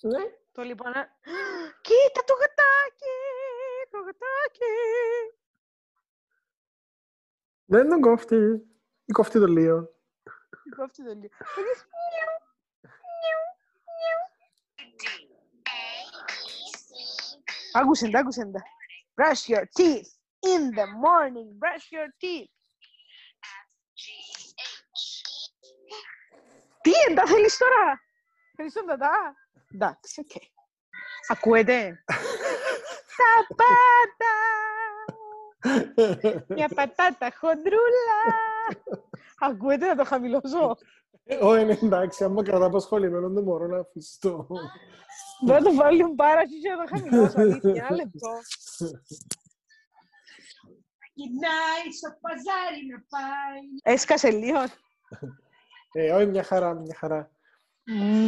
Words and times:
Ναι. 0.00 0.24
Το 0.52 0.62
λοιπόν. 0.62 0.92
α- 0.96 1.10
Κοίτα 1.80 2.24
το 2.24 2.34
γατάκι! 2.34 3.16
Το 3.90 3.98
γατάκι! 3.98 4.72
Δεν 7.66 7.88
τον 7.88 8.00
κόφτει. 8.00 8.36
Ή 9.04 9.12
κόφτει 9.12 9.38
το 9.40 9.46
λίγο. 9.46 9.94
Κόφτει 10.76 11.04
το 11.04 11.10
λίγο. 11.14 11.34
Πήγες, 11.54 11.86
νιου, 12.12 12.32
νιου, 13.20 13.42
νιου. 13.98 14.20
Άκουσεν 17.72 18.10
τα, 18.10 18.18
άκουσεν 18.18 18.52
τα. 18.52 18.62
Brush 19.16 19.48
your 19.54 19.64
teeth 19.78 20.10
in 20.52 20.62
the 20.78 20.86
morning. 21.04 21.48
Brush 21.62 21.86
your 21.96 22.08
teeth. 22.22 22.52
Τι 26.80 26.92
εν 27.08 27.14
τα 27.14 27.26
θέλεις 27.26 27.56
τώρα; 27.58 28.00
Θέλεις 28.56 28.72
τον 28.72 28.86
τατά; 28.86 29.34
Εντάξει, 29.74 30.20
οκ. 30.20 30.42
Ακούετε; 31.28 32.04
Τα 33.18 33.54
πάτα. 33.56 34.34
Μια 36.54 36.68
πατάτα 36.68 37.32
χοντρούλα. 37.40 38.20
Ακούετε 39.38 39.86
να 39.86 39.96
το 39.96 40.04
χαμηλώσω; 40.04 40.76
Ω, 41.42 41.56
είναι 41.56 41.78
εντάξει, 41.82 42.24
άμα 42.24 42.42
κρατά 42.42 42.64
απασχολημένο 42.64 43.28
δεν 43.28 43.42
μπορώ 43.42 43.66
να 43.66 43.78
αφήσω. 43.78 44.46
Μπορώ 45.44 45.58
να 45.58 45.64
το 45.64 45.74
βάλω 45.74 45.96
λίγο 45.96 46.14
πάρα 46.14 46.42
και 46.44 46.70
να 46.70 46.84
το 46.84 46.96
χαμηλώσω. 46.96 47.40
Αλήθεια, 47.40 47.70
ένα 47.70 47.90
λεπτό. 47.96 48.30
Γυρνάει 51.14 51.92
στο 51.96 52.18
παζάρι 52.20 52.86
να 52.92 53.04
πάει. 53.08 53.94
Έσκασε 53.94 54.30
λίγο. 54.30 54.58
Ε, 55.92 56.12
όχι, 56.12 56.26
μια 56.26 56.42
χαρά, 56.42 56.74
μια 56.74 56.94
χαρά. 56.94 57.30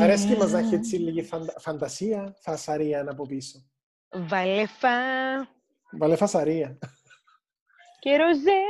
Αρέσκει 0.00 0.36
μας 0.36 0.50
να 0.52 0.58
έχει 0.58 0.74
έτσι 0.74 0.96
λίγη 0.96 1.22
φαντα- 1.22 1.54
φαντασία, 1.60 2.36
φασαρία 2.40 3.06
από 3.10 3.26
πίσω. 3.26 3.64
Βαλέφα 4.10 4.88
Βάλε 5.98 6.16
φασαρία. 6.16 6.78
και 7.98 8.16
ροζέ. 8.16 8.60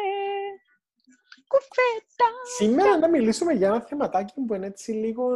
Κουφέτα. 1.48 2.26
Σήμερα 2.56 2.98
να 2.98 3.08
μιλήσουμε 3.08 3.52
για 3.52 3.68
ένα 3.68 3.80
θεματάκι 3.80 4.32
που 4.46 4.54
είναι 4.54 4.66
έτσι 4.66 4.92
λίγο 4.92 5.26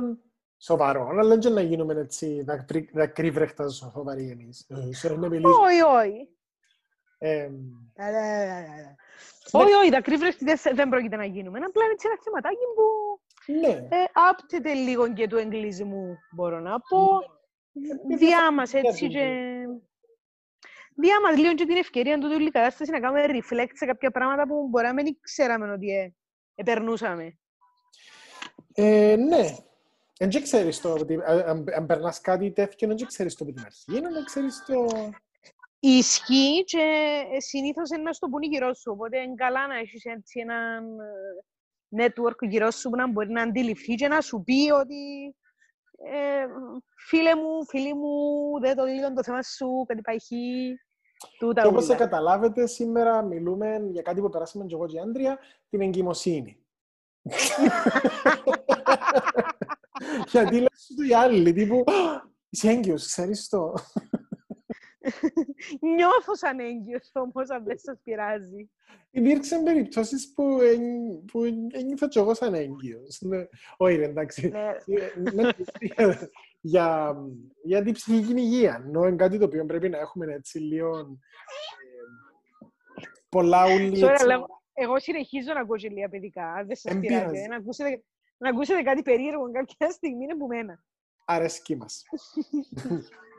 σοβαρό, 0.59 1.09
αλλά 1.09 1.25
δεν 1.29 1.41
και 1.41 1.49
να 1.49 1.61
γίνουμε 1.61 1.95
έτσι 2.01 2.43
δακρύ- 2.43 2.91
δακρύβρεχτα 2.95 3.69
σοβαροί 3.69 4.31
εμείς. 4.31 4.67
Ε, 4.69 4.93
σε 4.95 5.09
να 5.17 5.29
μιλήσουμε. 5.29 5.67
Όχι, 5.67 5.81
όχι. 5.83 6.29
Ε, 7.19 7.51
Όχι, 9.51 9.73
όχι, 9.73 9.91
τα 9.91 10.01
κρύβρεχτη 10.01 10.45
δεν, 10.45 10.59
θε- 10.59 10.75
δεν 10.75 10.89
πρόκειται 10.89 11.17
να 11.17 11.25
γίνουμε. 11.25 11.59
Απλά 11.59 11.85
είναι 11.85 11.93
έτσι 11.93 12.07
ένα 12.11 12.19
θεματάκι 12.25 12.65
που 12.77 12.85
ναι, 13.47 13.69
ε, 13.69 14.05
άπτεται 14.31 14.73
λίγο 14.73 15.13
και 15.13 15.27
του 15.27 15.37
εγγλισμού, 15.37 16.17
μπορώ 16.35 16.61
να 16.61 16.81
πω. 16.81 17.21
Διά 18.17 18.53
μας 18.53 18.75
έτσι 18.75 19.09
και... 19.09 19.55
Διά 20.97 21.21
μας 21.21 21.37
λίγο 21.37 21.55
και 21.55 21.67
την 21.67 21.77
ευκαιρία 21.77 22.19
του 22.19 22.29
όλη 22.33 22.51
κατάσταση 22.51 22.91
να 22.91 23.01
κάνουμε 23.01 23.25
reflect 23.29 23.73
σε 23.73 23.87
κάποια 23.87 24.11
πράγματα 24.11 24.47
που 24.47 24.69
μπορεί 24.69 24.87
να 24.87 24.93
μην 24.93 25.17
ξέραμε 25.21 25.73
ότι 25.73 25.91
ε, 25.91 26.15
επερνούσαμε. 26.55 27.39
ε, 28.75 29.17
ναι. 29.17 29.57
Δεν 30.19 30.29
και 30.29 30.41
ξέρεις 30.41 30.81
το, 30.81 30.93
ότι 30.93 31.15
ε, 31.15 31.43
αν, 31.43 31.65
αν 31.77 31.87
περνάς 31.87 32.21
κάτι 32.21 32.53
τέτοιο, 32.53 32.89
δεν 32.89 32.97
και 32.97 33.07
ξέρεις 33.07 33.35
το 33.35 33.45
από 33.45 33.53
την 33.53 33.65
αρχή, 33.65 34.01
δεν 34.01 34.25
ξέρεις 34.25 34.65
το... 34.67 34.87
Ισχύει 35.79 36.65
και 36.65 36.87
συνήθως 37.39 37.91
είναι 37.91 38.03
να 38.03 38.13
στο 38.13 38.29
πούνε 38.29 38.47
γύρω 38.47 38.75
σου, 38.75 38.93
οπότε 38.95 39.21
είναι 39.21 39.35
καλά 39.35 39.67
να 39.67 39.79
έχεις 39.79 40.05
έτσι 40.05 40.41
έναν 40.41 40.99
ε, 40.99 41.45
network 41.97 42.39
γύρω 42.49 42.71
σου 42.71 42.91
που 42.91 42.97
να 42.97 43.11
μπορεί 43.11 43.31
να 43.31 43.43
αντιληφθεί 43.43 43.95
και 43.95 44.09
να 44.09 44.21
σου 44.21 44.43
πει 44.45 44.71
ότι 44.81 45.35
ε, 46.13 46.47
φίλε 47.09 47.35
μου, 47.35 47.67
φίλοι 47.69 47.95
μου, 47.95 48.11
δεν 48.61 48.77
το 48.77 48.85
λίγο 48.85 49.13
το 49.13 49.23
θέμα 49.23 49.43
σου, 49.43 49.85
κάτι 49.87 50.01
πάει 50.01 50.21
χει, 50.21 50.75
τούτα 51.39 51.63
Και 51.63 51.67
όπως 51.69 51.87
θα 51.87 51.95
ούλα. 51.95 52.05
καταλάβετε, 52.05 52.67
σήμερα 52.67 53.23
μιλούμε 53.23 53.89
για 53.91 54.03
κάτι 54.03 54.21
που 54.21 54.29
περάσαμε 54.29 54.65
και 54.65 54.75
εγώ 54.75 54.87
και 54.87 54.97
η 54.97 55.01
Άντρια, 55.01 55.39
την 55.71 55.81
εγκυμοσύνη. 55.81 56.59
Γιατί 60.31 60.61
λες 60.61 60.85
σου 60.87 60.95
το 60.95 61.03
οι 61.09 61.15
άλλοι, 61.15 61.53
τύπου, 61.53 61.85
«Α, 61.87 62.23
είσαι 62.49 62.71
έγκυος, 62.71 63.07
ξέρεις 63.07 63.49
το. 63.49 63.75
Νιώθω 65.81 66.37
σαν 66.37 66.59
έγκυος 66.59 67.11
όμως, 67.13 67.51
αν 67.51 67.65
δεν 67.65 67.79
σας 67.79 67.99
πειράζει. 68.03 68.71
Υπήρξαν 69.11 69.63
περιπτώσεις 69.65 70.33
που, 70.33 70.61
εν- 70.61 71.25
που 71.33 71.45
ένιωθα 71.73 72.09
και 72.09 72.19
εγώ 72.19 72.35
σαν 72.35 72.55
έγκυος. 72.55 73.21
Ναι. 73.21 73.47
Όχι, 73.77 73.97
ρε, 73.97 74.05
εντάξει. 74.05 74.49
Ναι. 74.49 74.71
Ε, 74.87 75.21
ναι, 75.35 75.49
για, 76.61 77.17
για 77.63 77.83
την 77.83 77.93
ψυχική 77.93 78.33
υγεία. 78.41 78.83
Ενώ 78.87 79.07
είναι 79.07 79.17
κάτι 79.17 79.39
το 79.39 79.45
οποίο 79.45 79.65
πρέπει 79.67 79.89
να 79.89 79.99
έχουμε 79.99 80.33
έτσι 80.33 80.59
λίγο 80.59 80.99
ε, 80.99 81.05
πολλά 83.29 83.75
ούλη. 83.75 83.89
Sorry, 84.05 84.09
έτσι. 84.11 84.23
αλλά 84.23 84.35
εγώ- 84.35 84.63
εγώ 84.73 84.99
συνεχίζω 85.01 85.53
να 85.53 85.61
ακούω 85.61 85.77
και 85.77 85.89
λίγα 85.89 86.09
παιδικά, 86.09 86.53
αν 86.53 86.67
δεν 86.67 86.77
σας 86.77 86.93
Εν 86.93 87.01
πειράζει. 87.01 87.21
πειράζει. 87.25 87.41
ε, 87.43 87.47
Να 87.47 87.57
ακούσετε, 87.57 88.03
να 88.37 88.49
ακούσετε 88.49 88.83
κάτι 88.83 89.03
περίεργο 89.03 89.51
κάποια 89.51 89.91
στιγμή 89.91 90.25
είναι 90.25 90.37
που 90.37 90.47
μένα. 90.47 90.85
αρέσκει 91.25 91.77
μας. 91.77 92.03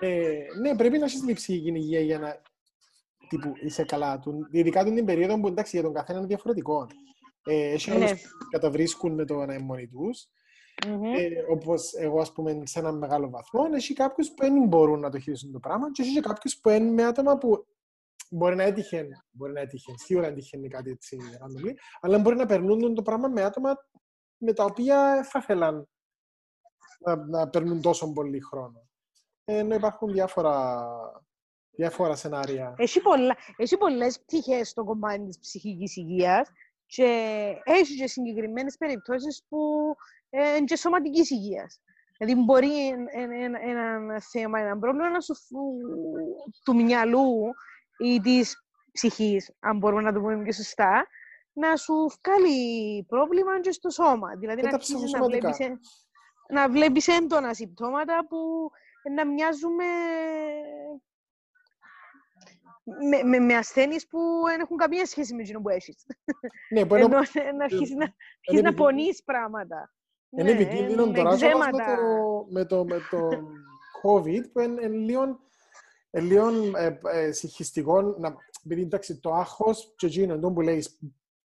ε, 0.00 0.38
ναι, 0.60 0.76
πρέπει 0.76 0.98
να 0.98 1.04
έχεις 1.04 1.20
την 1.20 1.34
ψυχική 1.34 1.68
υγεία 1.68 2.00
για 2.00 2.18
να 2.18 2.42
τύπου, 3.28 3.52
είσαι 3.60 3.84
καλά. 3.84 4.18
Του, 4.18 4.48
ειδικά 4.50 4.84
του 4.84 4.94
την 4.94 5.04
περίοδο 5.04 5.40
που 5.40 5.46
εντάξει 5.46 5.76
για 5.76 5.84
τον 5.84 5.94
καθένα 5.94 6.18
είναι 6.18 6.26
διαφορετικό. 6.26 6.86
Ε, 7.44 7.72
έχει 7.72 7.90
Ναι. 7.90 7.96
άλλους 7.96 8.10
που 8.10 8.46
καταβρίσκουν 8.50 9.14
με 9.14 9.24
το 9.24 9.34
να 9.34 9.42
είναι 9.42 9.58
μόνοι 9.58 9.86
τους. 9.86 10.28
Μμμ. 10.86 11.04
Ε, 11.04 11.28
όπως 11.50 11.94
εγώ, 11.94 12.20
ας 12.20 12.32
πούμε, 12.32 12.62
σε 12.64 12.78
έναν 12.78 12.98
μεγάλο 12.98 13.30
βαθμό, 13.30 13.62
έχει 13.74 13.94
κάποιους 13.94 14.28
που 14.28 14.34
δεν 14.38 14.66
μπορούν 14.66 15.00
να 15.00 15.10
το 15.10 15.18
χειριστούν 15.18 15.52
το 15.52 15.58
πράγμα 15.58 15.90
και 15.92 16.02
έχει 16.02 16.12
και 16.12 16.20
κάποιους 16.20 16.58
που 16.58 16.68
είναι 16.68 16.90
με 16.90 17.04
άτομα 17.04 17.38
που 17.38 17.66
μπορεί 18.30 18.56
να 18.56 18.62
έτυχε, 18.62 19.08
μπορεί 19.30 19.52
να 19.52 19.60
έτυχε, 19.60 19.92
σίγουρα 19.96 20.26
έτυχε 20.26 20.68
κάτι 20.68 20.90
έτσι 20.90 21.16
randomly, 21.32 21.72
αλλά 22.00 22.18
μπορεί 22.18 22.36
να 22.36 22.46
περνούν 22.46 22.94
το 22.94 23.02
πράγμα 23.02 23.28
με 23.28 23.42
άτομα 23.42 23.76
με 24.36 24.52
τα 24.52 24.64
οποία 24.64 25.24
θα 25.24 25.38
ήθελαν 25.42 25.88
να, 26.98 27.16
να 27.16 27.48
περνούν 27.48 27.80
τόσο 27.80 28.12
πολύ 28.12 28.40
χρόνο. 28.40 28.85
Ε, 29.48 29.58
Ενώ 29.58 29.74
υπάρχουν 29.74 30.12
διάφορα, 30.12 30.86
διάφορα 31.70 32.14
σενάρια. 32.14 32.74
Έχει, 32.76 33.00
πολλά, 33.00 33.36
έχει 33.56 33.76
πολλές 33.76 34.20
πτυχές 34.20 34.68
στο 34.68 34.84
κομμάτι 34.84 35.26
της 35.26 35.38
ψυχικής 35.38 35.96
υγείας 35.96 36.50
και 36.86 37.04
έχει 37.64 37.96
και 37.96 38.06
συγκεκριμένες 38.06 38.76
περιπτώσεις 38.76 39.44
που 39.48 39.94
ε, 40.30 40.56
είναι 40.56 40.64
και 40.64 40.76
σωματικής 40.76 41.30
υγείας. 41.30 41.80
Δηλαδή 42.18 42.40
μπορεί 42.44 42.86
εν- 42.88 43.06
εν- 43.10 43.30
εν- 43.30 43.54
ένα 43.54 44.20
θέμα, 44.20 44.58
ένα 44.60 44.78
πρόβλημα 44.78 45.10
να 45.10 45.20
σου, 45.20 45.34
φου- 45.34 46.62
του 46.64 46.74
μυαλού 46.74 47.30
ή 47.98 48.20
της 48.20 48.56
ψυχής, 48.92 49.52
αν 49.60 49.78
μπορούμε 49.78 50.02
να 50.02 50.12
το 50.12 50.20
πούμε 50.20 50.44
και 50.44 50.52
σωστά, 50.52 51.06
να 51.52 51.76
σου 51.76 51.94
βγάλει 51.94 53.04
πρόβλημα 53.08 53.60
και 53.60 53.72
στο 53.72 53.90
σώμα. 53.90 54.34
Δηλαδή 54.36 54.60
Και 54.60 54.66
να 54.66 54.70
τα 54.70 54.76
αρχίσεις 54.76 54.94
να 55.00 55.04
ψυχοσωματικά. 55.06 55.48
βλέπεις, 55.50 55.66
ε- 55.66 55.78
να 56.54 56.68
βλέπεις 56.70 57.08
έντονα 57.08 57.54
συμπτώματα 57.54 58.26
που 58.28 58.70
να 59.14 59.26
μοιάζουν 59.26 59.74
με 59.74 59.84
με, 63.10 63.22
με, 63.22 63.38
με 63.38 63.54
ασθένειες 63.54 64.06
που 64.06 64.18
δεν 64.46 64.60
έχουν 64.60 64.76
καμία 64.76 65.06
σχέση 65.06 65.34
με 65.34 65.42
εκείνο 65.42 65.60
που 65.60 65.68
έχεις. 65.68 66.06
Ναι, 66.72 66.86
που 66.86 66.94
είναι, 66.94 67.04
Ενώ 67.04 67.14
να 67.14 67.18
αρχίσεις 67.18 67.50
να, 67.56 67.64
αρχίσεις 67.64 67.94
να 67.96 68.04
επικίνδυνο. 68.38 68.74
πονείς 68.74 69.22
πράγματα. 69.24 69.94
είναι 70.30 70.42
Ναι, 70.42 70.50
επικίνδυνο 70.50 71.06
με 71.06 71.12
τώρα 71.12 71.36
κιόλας 71.36 71.58
με 71.58 71.66
εκζέματα. 71.66 71.96
το, 71.96 72.46
με, 72.50 72.64
το, 72.64 72.84
με 72.84 72.98
το 73.10 73.28
COVID 74.02 74.42
που 74.52 74.60
είναι, 74.60 74.82
είναι 74.84 74.96
λίγο, 74.96 75.22
είναι 76.10 76.24
λίγο 76.24 76.48
ε, 76.76 77.00
ε, 77.12 77.32
συγχυστικό 77.32 78.02
να, 78.02 78.36
επειδή 78.64 78.82
εντάξει 78.82 79.20
το 79.20 79.32
άγχος 79.32 79.94
και 79.96 80.06
εκείνο 80.06 80.38
το 80.38 80.50
που 80.52 80.60
λέεις 80.60 80.98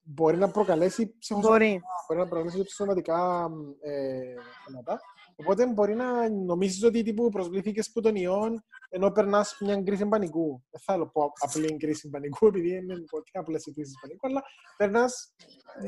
μπορεί 0.03 0.37
να 0.37 0.51
προκαλέσει 0.51 1.17
ψυχοσωματικά 1.19 1.59
Μπορεί. 1.59 1.81
μπορεί 2.09 2.21
να 2.21 2.27
προκαλέσει 2.29 2.63
ψυχοσωματικά 2.63 3.51
ε, 3.81 4.35
θέματα. 4.67 5.01
Οπότε 5.41 5.67
μπορεί 5.67 5.95
να 5.95 6.31
νομίζεις 6.31 6.83
ότι 6.83 7.03
τύπου 7.03 7.29
προσβλήθηκες 7.29 7.91
που 7.93 8.01
τον 8.01 8.15
ιόν 8.15 8.65
ενώ 8.89 9.11
περνάς 9.11 9.57
μια 9.61 9.83
κρίση 9.83 10.07
πανικού. 10.07 10.65
Δεν 10.71 10.81
θα 10.85 11.11
πω 11.11 11.33
απλή 11.39 11.77
κρίση 11.77 12.09
πανικού, 12.09 12.47
επειδή 12.47 12.77
είναι 12.77 12.95
πολύ 13.11 13.25
απλές 13.33 13.67
οι 13.67 13.73
κρίσεις 13.73 13.95
πανικού, 14.01 14.27
αλλά 14.27 14.43
περνάς 14.77 15.35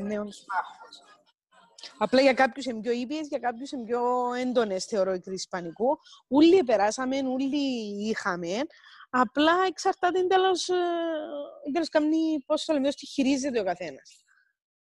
Ναι, 0.03 0.19
όντως. 0.19 0.45
Απλά 1.97 2.21
για 2.21 2.33
κάποιους 2.33 2.65
είναι 2.65 2.79
πιο 2.79 2.91
ήπιες, 2.91 3.27
για 3.27 3.39
κάποιους 3.39 3.71
είναι 3.71 3.83
πιο 3.83 4.33
έντονες 4.33 4.85
θεωρώ 4.85 5.13
οι 5.13 5.19
κρίσεις 5.19 5.47
πανικού. 5.47 5.99
Όλοι 6.27 6.63
περάσαμε, 6.63 7.17
όλοι 7.17 7.57
είχαμε. 8.09 8.53
Απλά 9.09 9.53
εξαρτάται 9.67 10.23
τέλος, 10.27 10.69
ε, 10.69 10.75
τέλος 11.73 11.89
καμνή, 11.89 12.43
πώς 12.45 12.65
το 12.65 12.73
λέμε, 12.73 12.85
πώς 12.85 12.95
τη 12.95 13.05
χειρίζεται 13.05 13.59
ο 13.59 13.63
καθένας. 13.63 14.23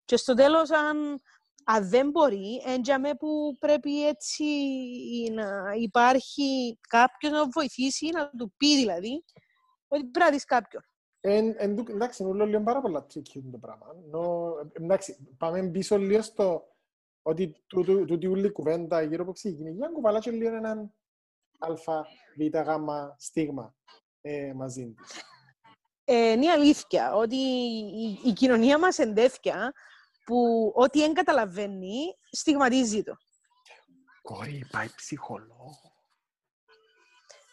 Και 0.04 0.16
στο 0.16 0.34
τέλος, 0.34 0.70
αν, 0.70 1.20
αν 1.72 1.88
δεν 1.88 2.10
μπορεί, 2.10 2.62
έντιαμε 2.66 3.14
που 3.14 3.56
πρέπει 3.58 4.06
έτσι 4.06 4.44
να 5.32 5.72
υπάρχει 5.76 6.78
κάποιος 6.88 7.32
να 7.32 7.48
βοηθήσει, 7.48 8.10
να 8.10 8.30
του 8.30 8.54
πει 8.56 8.76
δηλαδή, 8.76 9.24
ότι 9.88 10.04
πρέπει 10.04 10.18
να 10.26 10.30
δεις 10.30 10.44
κάποιον. 10.44 10.82
Εν, 11.20 11.54
εν, 11.58 11.76
τούτο- 11.76 11.92
εντάξει, 11.92 12.22
είναι 12.22 12.32
όλο 12.32 12.44
λίγο 12.46 12.62
πάρα 12.62 12.80
πολλά 12.80 13.06
tricky 13.14 13.42
το 13.52 13.58
πράγμα. 13.58 13.86
Νο, 14.10 14.52
εντάξει, 14.72 15.34
πάμε 15.38 15.70
πίσω 15.70 15.98
λίγο 15.98 16.22
στο 16.22 16.62
ότι 17.22 17.64
τούτη 18.06 18.26
όλη 18.26 18.46
η 18.46 18.50
κουβέντα 18.50 19.02
γύρω 19.02 19.22
από 19.22 19.32
ψυχική 19.32 19.62
υγεία 19.62 19.90
κουβαλά 19.92 20.18
και 20.18 20.30
λίγο 20.30 20.56
έναν 20.56 20.94
α, 21.58 22.02
β, 22.36 22.56
γ, 22.56 22.68
στίγμα 23.16 23.76
ε, 24.20 24.52
μαζί 24.54 24.94
της. 24.96 25.22
Ε, 26.04 26.30
είναι 26.30 26.44
η 26.44 26.48
αλήθεια 26.48 27.14
ότι 27.14 27.36
η, 27.36 28.20
η 28.24 28.32
κοινωνία 28.32 28.78
μας 28.78 28.98
εντέθια 28.98 29.72
που 30.30 30.72
ό,τι 30.76 30.98
δεν 31.00 31.14
καταλαβαίνει 31.14 32.16
στιγματίζει 32.30 33.02
το. 33.02 33.16
Κόρη, 34.22 34.66
πάει 34.70 34.88
ψυχολόγο. 34.96 35.92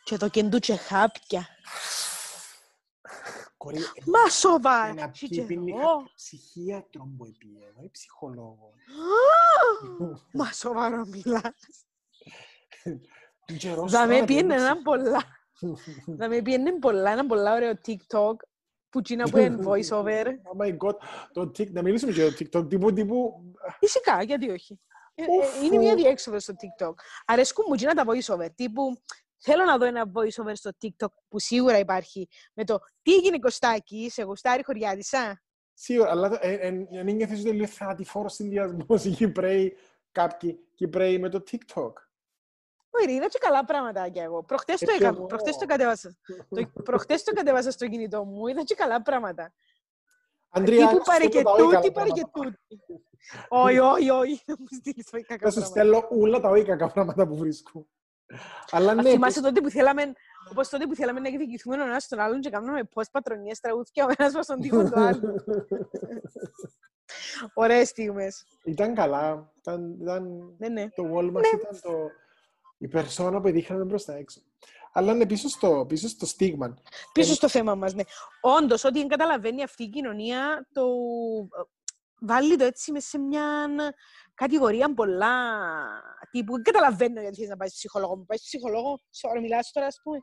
Και 0.03 0.17
το 0.17 0.29
κεντού 0.29 0.59
και 0.59 0.75
χάπια. 0.75 1.47
Κορί, 3.57 3.79
Μα 4.05 4.29
σοβαρά. 4.29 4.93
να 4.93 5.07
και 5.07 5.27
πει 5.27 5.45
πίνει 5.45 5.71
εγώ. 5.71 5.79
κάποιο 5.79 6.11
ψυχίατρο 6.15 7.13
που 7.17 7.25
επίε, 7.25 7.71
όχι 7.79 7.89
ψυχολόγο. 7.91 8.73
Μα 10.33 10.51
σοβαρά 10.51 11.07
μιλάς. 11.07 11.85
Καιρός 13.57 13.91
Θα 13.91 13.97
τώρα 13.97 14.07
με 14.07 14.19
να 14.19 14.25
πιένε 14.25 14.47
πιένει 14.47 14.63
ένα 14.63 14.81
πολλά. 14.81 15.23
Θα 16.17 16.27
με 16.29 16.41
πιένε 16.41 16.79
πολλά, 16.79 17.11
ένα 17.11 17.25
πολλά 17.25 17.53
ωραίο 17.53 17.73
TikTok 17.85 18.35
που 18.89 19.01
τσίνα 19.01 19.29
που 19.29 19.37
είναι 19.37 19.57
voice-over. 19.65 20.25
Oh 20.25 20.65
my 20.65 20.77
god, 20.77 20.95
το 21.33 21.41
TikTok, 21.41 21.71
να 21.71 21.81
μιλήσουμε 21.81 22.11
για 22.11 22.25
το 22.31 22.35
TikTok, 22.39 22.69
τύπου, 22.69 22.93
τύπου, 22.93 23.33
Φυσικά, 23.79 24.23
γιατί 24.23 24.49
όχι. 24.49 24.79
Ε, 25.15 25.23
ε, 25.23 25.25
Ουφ, 25.29 25.63
Είναι 25.63 25.77
μια 25.77 25.93
ουφ. 25.93 25.99
διέξοδο 26.01 26.39
στο 26.39 26.53
TikTok. 26.53 26.93
Αρέσκουν 27.25 27.65
μου 27.69 27.75
τσίνα 27.75 27.93
τα 27.93 28.03
voice-over. 28.07 28.47
Τύπου, 28.55 29.01
θέλω 29.37 29.63
να 29.63 29.77
δω 29.77 29.85
ένα 29.85 30.11
voice-over 30.13 30.51
στο 30.53 30.69
TikTok 30.81 31.07
που 31.27 31.39
σίγουρα 31.39 31.79
υπάρχει. 31.79 32.27
Με 32.53 32.63
το 32.63 32.79
τι 33.01 33.13
έγινε 33.13 33.39
Κωστάκη, 33.39 34.09
σε 34.11 34.23
γουστάρι 34.23 34.63
χωριάτισα. 34.63 35.41
σίγουρα, 35.73 36.09
αλλά 36.09 36.29
το- 36.29 36.37
ε, 36.41 36.53
ε, 36.53 36.67
ε, 36.67 36.99
αν 36.99 37.15
νιώθεις 37.15 37.39
ότι 37.39 37.49
είναι 37.49 37.65
θανατηφόρος 37.67 38.33
συνδυασμός 38.33 39.05
οι 39.05 39.09
Κυπρέοι, 39.17 39.75
κάποιοι 40.11 40.59
Κυπρέοι 40.75 41.19
με 41.19 41.29
το 41.29 41.43
TikTok. 41.51 41.91
Όχι, 42.89 43.11
είναι 43.13 43.25
και 43.27 43.37
καλά 43.41 43.65
πραγματάκια 43.65 44.23
εγώ. 44.23 44.43
Προχτές 44.43 44.79
το 44.79 44.85
Έτσι 44.89 44.95
έκανα, 45.03 45.17
εγώ. 45.17 45.25
προχτές 45.27 45.57
το 45.57 45.65
κατέβασα. 45.65 46.15
το, 46.49 46.81
προχτές 46.83 47.23
το 47.23 47.33
κατέβασα 47.33 47.71
στο 47.71 47.87
κινητό 47.87 48.23
μου, 48.25 48.47
είδα 48.47 48.63
και 48.63 48.75
καλά 48.75 49.01
πράγματα. 49.01 49.53
Αντρία, 50.49 50.77
Τύπου 50.77 50.91
να 50.91 50.97
σου 50.97 51.01
πάρε 51.05 51.25
και 51.25 51.31
στείλω 51.39 51.43
τα 51.43 51.51
όχι 51.51 51.61
καλά 51.69 51.81
τούτη, 51.81 51.91
πάρε 51.93 52.09
και 52.09 52.25
πράγματα. 52.31 52.57
τούτη. 52.69 53.03
Όχι, 53.47 53.77
όχι, 53.79 54.09
όχι, 54.09 54.41
να 54.45 54.55
μου 54.59 54.65
στείλεις 54.79 55.07
όχι 55.13 55.23
κακά 55.23 55.45
Θα 55.51 55.51
σου 55.51 55.59
πράγματα. 55.71 55.99
στέλνω 55.99 56.07
όλα 56.23 56.39
τα 56.39 56.49
όχι 56.49 56.63
κακά 56.63 56.87
πράγματα 56.91 57.27
που 57.27 57.35
βρίσκω. 57.37 57.87
Αλλά 58.71 58.91
Αν 58.91 58.97
ναι, 59.01 59.09
θυμάσαι 59.09 59.41
τότε 59.41 59.61
που 59.61 59.69
θέλαμε, 59.69 60.13
όπως 60.51 60.69
τότε 60.69 60.85
που 60.87 60.95
θέλαμε 60.95 61.19
να 61.19 61.27
εκδικηθούμε 61.27 61.77
ο 61.81 61.83
ένας 61.85 62.07
τον 62.07 62.19
άλλον 62.19 62.41
και 62.41 62.49
κάνουμε 62.49 62.83
πώς 62.83 63.09
πατρονιές 63.11 63.59
τραγούδια 63.59 64.05
ο 64.05 64.09
ένας 64.17 64.33
μας 64.33 64.43
στον 64.45 64.61
τοίχο 64.61 64.83
του 64.83 64.99
άλλου. 64.99 65.33
Ωραίες 67.53 67.87
στιγμές. 67.89 68.43
ήταν 68.63 68.93
καλά. 68.95 69.53
Ήταν, 69.57 69.97
ήταν 70.01 70.53
Ναι, 70.57 70.67
ναι. 70.67 70.89
το 70.89 71.03
wall 71.03 71.29
μας 71.31 71.47
ήταν 71.51 71.79
το, 71.81 71.91
η 72.77 72.87
περσόνα 72.87 73.41
που 73.41 73.49
δείχναμε 73.51 73.85
προς 73.85 74.05
τα 74.05 74.13
έξω. 74.13 74.41
Αλλά 74.91 75.13
είναι 75.13 75.25
πίσω 75.25 75.49
στο, 75.49 75.85
πίσω 75.87 76.07
στο 76.07 76.25
στίγμα. 76.25 76.77
Πίσω 77.13 77.33
στο 77.33 77.49
θέμα 77.49 77.75
μας, 77.75 77.93
ναι. 77.93 78.03
Όντως, 78.41 78.83
ό,τι 78.83 78.99
δεν 78.99 79.07
καταλαβαίνει 79.07 79.63
αυτή 79.63 79.83
η 79.83 79.89
κοινωνία, 79.89 80.67
το 80.73 80.83
ε, 81.41 81.61
βάλει 82.19 82.55
το 82.55 82.63
έτσι 82.63 82.91
μες 82.91 83.05
σε 83.05 83.17
μια 83.17 83.67
κατηγορία 84.33 84.93
πολλά 84.93 85.33
τύπου. 86.31 86.53
Δεν 86.53 86.63
καταλαβαίνω 86.63 87.21
γιατί 87.21 87.39
θες 87.39 87.47
να 87.47 87.57
πάεις 87.57 87.73
ψυχολόγο. 87.73 88.17
Μου 88.17 88.25
πάεις 88.25 88.41
ψυχολόγο, 88.41 89.01
σε 89.09 89.27
ώρα 89.27 89.39
μιλάς 89.39 89.71
τώρα, 89.71 89.87
ας 89.87 89.99
πούμε. 90.03 90.17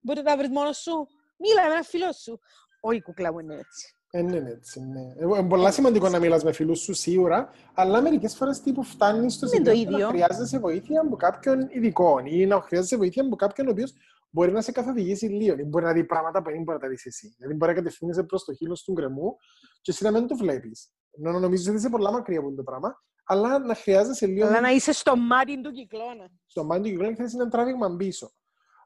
Μπορεί 0.00 0.18
να 0.18 0.24
τα 0.24 0.36
βρεις 0.36 0.48
μόνος 0.48 0.78
σου. 0.78 1.06
Μίλα 1.38 1.66
με 1.66 1.72
ένα 1.72 1.82
φίλο 1.82 2.12
σου. 2.12 2.40
Όχι, 2.80 3.02
κουκλά 3.02 3.32
μου 3.32 3.38
είναι 3.38 3.54
έτσι. 3.54 3.94
Ε, 4.12 4.22
ναι, 4.22 4.38
ναι, 4.40 4.50
έτσι, 4.50 4.80
ναι. 4.80 5.00
Ε, 5.00 5.24
Είναι 5.24 5.48
πολλά 5.48 5.70
σημαντικό 5.70 6.08
να 6.08 6.18
μιλάς 6.18 6.44
με 6.44 6.52
φίλους 6.52 6.78
σου 6.80 6.94
σίγουρα, 6.94 7.50
αλλά 7.74 8.02
μερικές 8.02 8.36
φορές 8.36 8.60
τύπου 8.60 8.82
φτάνεις 8.82 9.34
στο 9.34 9.46
Είναι 9.54 9.64
το 9.64 9.70
σημείο 9.70 9.84
που 9.84 9.90
να 9.90 9.96
ίδιο. 9.96 10.08
χρειάζεσαι 10.08 10.58
βοήθεια 10.58 11.00
από 11.00 11.16
κάποιον 11.16 11.68
ειδικό 11.70 12.18
ή 12.24 12.46
να 12.46 12.60
χρειάζεσαι 12.60 12.96
βοήθεια 12.96 13.22
από 13.22 13.36
κάποιον 13.36 13.66
ο 13.66 13.70
οποίος 13.70 13.92
μπορεί 14.30 14.52
να 14.52 14.60
σε 14.60 14.72
καθοδηγήσει 14.72 15.26
λίγο 15.26 15.56
ή 15.58 15.64
μπορεί 15.64 15.84
να 15.84 15.92
δει 15.92 16.04
πράγματα 16.04 16.42
που 16.42 16.50
δεν 16.50 16.62
μπορεί 16.62 16.78
να 16.78 16.84
τα 16.84 16.88
δεις 16.88 17.06
εσύ. 17.06 17.34
Δηλαδή 17.36 17.56
μπορεί 17.56 17.70
να 17.72 17.78
κατευθύνεσαι 17.78 18.22
προς 18.22 18.44
το 18.44 18.54
χείλος 18.54 18.82
του 18.82 18.92
γκρεμού 18.92 19.36
και 19.80 19.90
εσύ 19.90 20.04
να 20.04 20.10
μην 20.10 20.26
το 20.26 20.36
βλέπεις. 20.36 20.90
Ενώ 21.10 21.38
νομίζεις 21.38 21.66
ότι 21.68 21.76
είσαι 21.76 21.88
πολλά 21.88 22.12
μακριά 22.12 22.38
από 22.38 22.54
το 22.54 22.62
πράγμα, 22.62 23.02
αλλά 23.24 23.58
να 23.58 23.74
χρειάζεσαι 23.74 24.26
λίγο 24.26 24.46
Αλλά 24.46 24.60
να 24.60 24.70
είσαι 24.70 24.92
στο 24.92 25.16
μάτι 25.16 25.60
του 25.60 25.70
κυκλώνα. 25.70 26.30
στο 26.46 26.64
μάτι 26.64 26.82
του 26.82 26.88
κυκλώνα 26.88 27.12
και 27.12 27.22
θες 27.22 27.34
ένα 27.34 27.48
τράβηγμα 27.48 27.96
πίσω. 27.96 28.32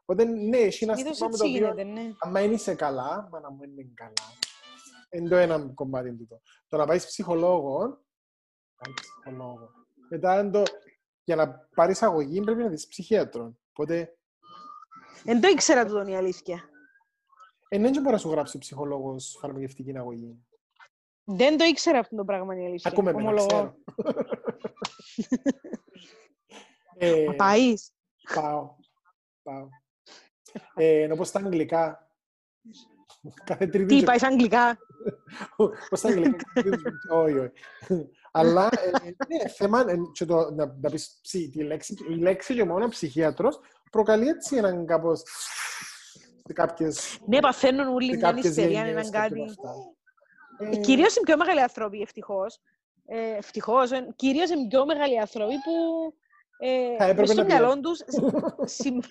Οπότε 0.05 0.23
ναι, 0.23 0.57
έχει 0.57 0.83
ένα 0.83 0.95
Συνήθως 0.95 1.15
στίγμα 1.17 1.31
με 1.31 1.37
το 1.37 1.45
έτσι 1.45 1.57
οποίο 1.63 1.73
γίνεται, 1.83 2.01
ναι. 2.01 2.13
άμα 2.19 2.39
δεν 2.39 2.51
είσαι 2.51 2.73
καλά, 2.75 3.27
μα 3.31 3.39
να 3.39 3.51
μου 3.51 3.59
είναι 3.63 3.91
καλά, 3.93 4.13
είναι 5.17 5.29
το 5.29 5.35
ένα 5.35 5.71
κομμάτι 5.73 6.15
του. 6.15 6.41
Το 6.67 6.77
να 6.77 6.85
πάεις 6.85 7.05
ψυχολόγο, 7.05 7.77
πάει 8.75 8.93
ψυχολόγο. 8.93 9.69
Μετά 10.09 10.39
είναι 10.39 10.51
το, 10.51 10.63
για 11.23 11.35
να 11.35 11.67
πάρεις 11.75 12.01
αγωγή 12.01 12.41
πρέπει 12.41 12.63
να 12.63 12.69
δεις 12.69 12.87
ψυχίατρο. 12.87 13.57
Οπότε, 13.69 14.17
Δεν 15.23 15.41
το 15.41 15.47
ήξερα 15.47 15.85
τούτον 15.85 16.07
η 16.07 16.17
αλήθεια. 16.17 16.69
ε, 17.67 17.79
δεν 17.79 17.91
μπορεί 17.91 18.11
να 18.11 18.17
σου 18.17 18.29
γράψει 18.29 18.57
ο 18.57 18.59
ψυχολόγος 18.59 19.37
φαρμακευτική 19.39 19.97
αγωγή. 19.97 20.45
Δεν 21.23 21.57
το 21.57 21.63
ήξερα 21.63 21.99
αυτό 21.99 22.15
το 22.15 22.25
πράγμα 22.25 22.55
η 22.61 22.65
αλήθεια. 22.65 22.91
Ακούμε 22.91 23.13
με 23.13 23.21
να 23.21 23.29
Ομολογώ. 23.29 23.47
ξέρω. 23.47 23.75
ε, 26.97 27.23
Να 27.23 27.33
πάεις. 27.35 27.91
πάω. 28.33 28.75
Πάω. 29.43 29.67
Ε, 30.75 31.01
ενώ 31.01 31.15
πως 31.15 31.27
στα 31.27 31.39
αγγλικά. 31.39 32.09
Κάθε 33.43 33.67
τρίτη 33.67 33.85
Τι, 33.85 33.99
και- 33.99 34.05
πάει 34.05 34.17
αγγλικά; 34.21 34.77
Πώς 35.89 36.01
τα 36.01 36.09
αγγλικά. 36.09 36.45
Όχι, 37.23 37.37
όχι. 37.37 37.51
Αλλά 38.31 38.69
ε, 38.71 38.89
ναι, 39.27 39.49
θέμα 39.49 39.79
ε, 39.87 39.95
και 40.13 40.25
το, 40.25 40.51
να, 40.53 40.75
να 40.81 40.89
πεις 40.89 41.19
ψη, 41.21 41.49
τη 41.49 41.63
λέξη, 41.63 41.95
η 42.09 42.13
λέξη 42.15 42.53
και 42.55 42.63
μόνο 42.63 42.87
ψυχίατρος 42.87 43.59
προκαλεί 43.91 44.27
έτσι 44.27 44.55
έναν 44.55 44.85
κάπως 44.85 45.23
σε 46.45 46.53
κάποιες, 46.53 47.19
Ναι, 47.27 47.39
παθαίνουν 47.39 47.87
όλοι 47.87 48.09
σε 48.11 48.17
μια 48.17 48.27
κάποιες 48.27 48.45
ιστερία, 48.45 48.69
γενιές, 48.85 48.89
έναν 48.91 49.11
κάποια 49.11 49.21
κάτι. 49.29 49.41
από 49.41 49.67
αυτά. 49.69 49.73
Ε, 50.71 50.75
Ε, 50.75 50.79
κυρίως 50.79 51.15
οι 51.15 51.19
πιο 51.19 51.37
μεγάλοι 51.37 51.61
άνθρωποι, 51.61 52.01
ευτυχώς. 52.01 52.59
Ε, 53.05 53.35
ευτυχώς, 53.37 53.91
ε, 53.91 54.13
κυρίως 54.15 54.49
οι 54.49 54.67
πιο 54.69 54.85
μεγάλοι 54.85 55.19
άνθρωποι 55.19 55.53
που 55.53 55.71
ε, 56.59 56.95
Θα 56.97 57.03
έπρεπε 57.03 57.19
μες 57.21 57.29
στο 57.29 57.39
να 57.41 57.45
μυαλό 57.45 57.79
τους... 57.79 57.99
συμ- 58.63 59.03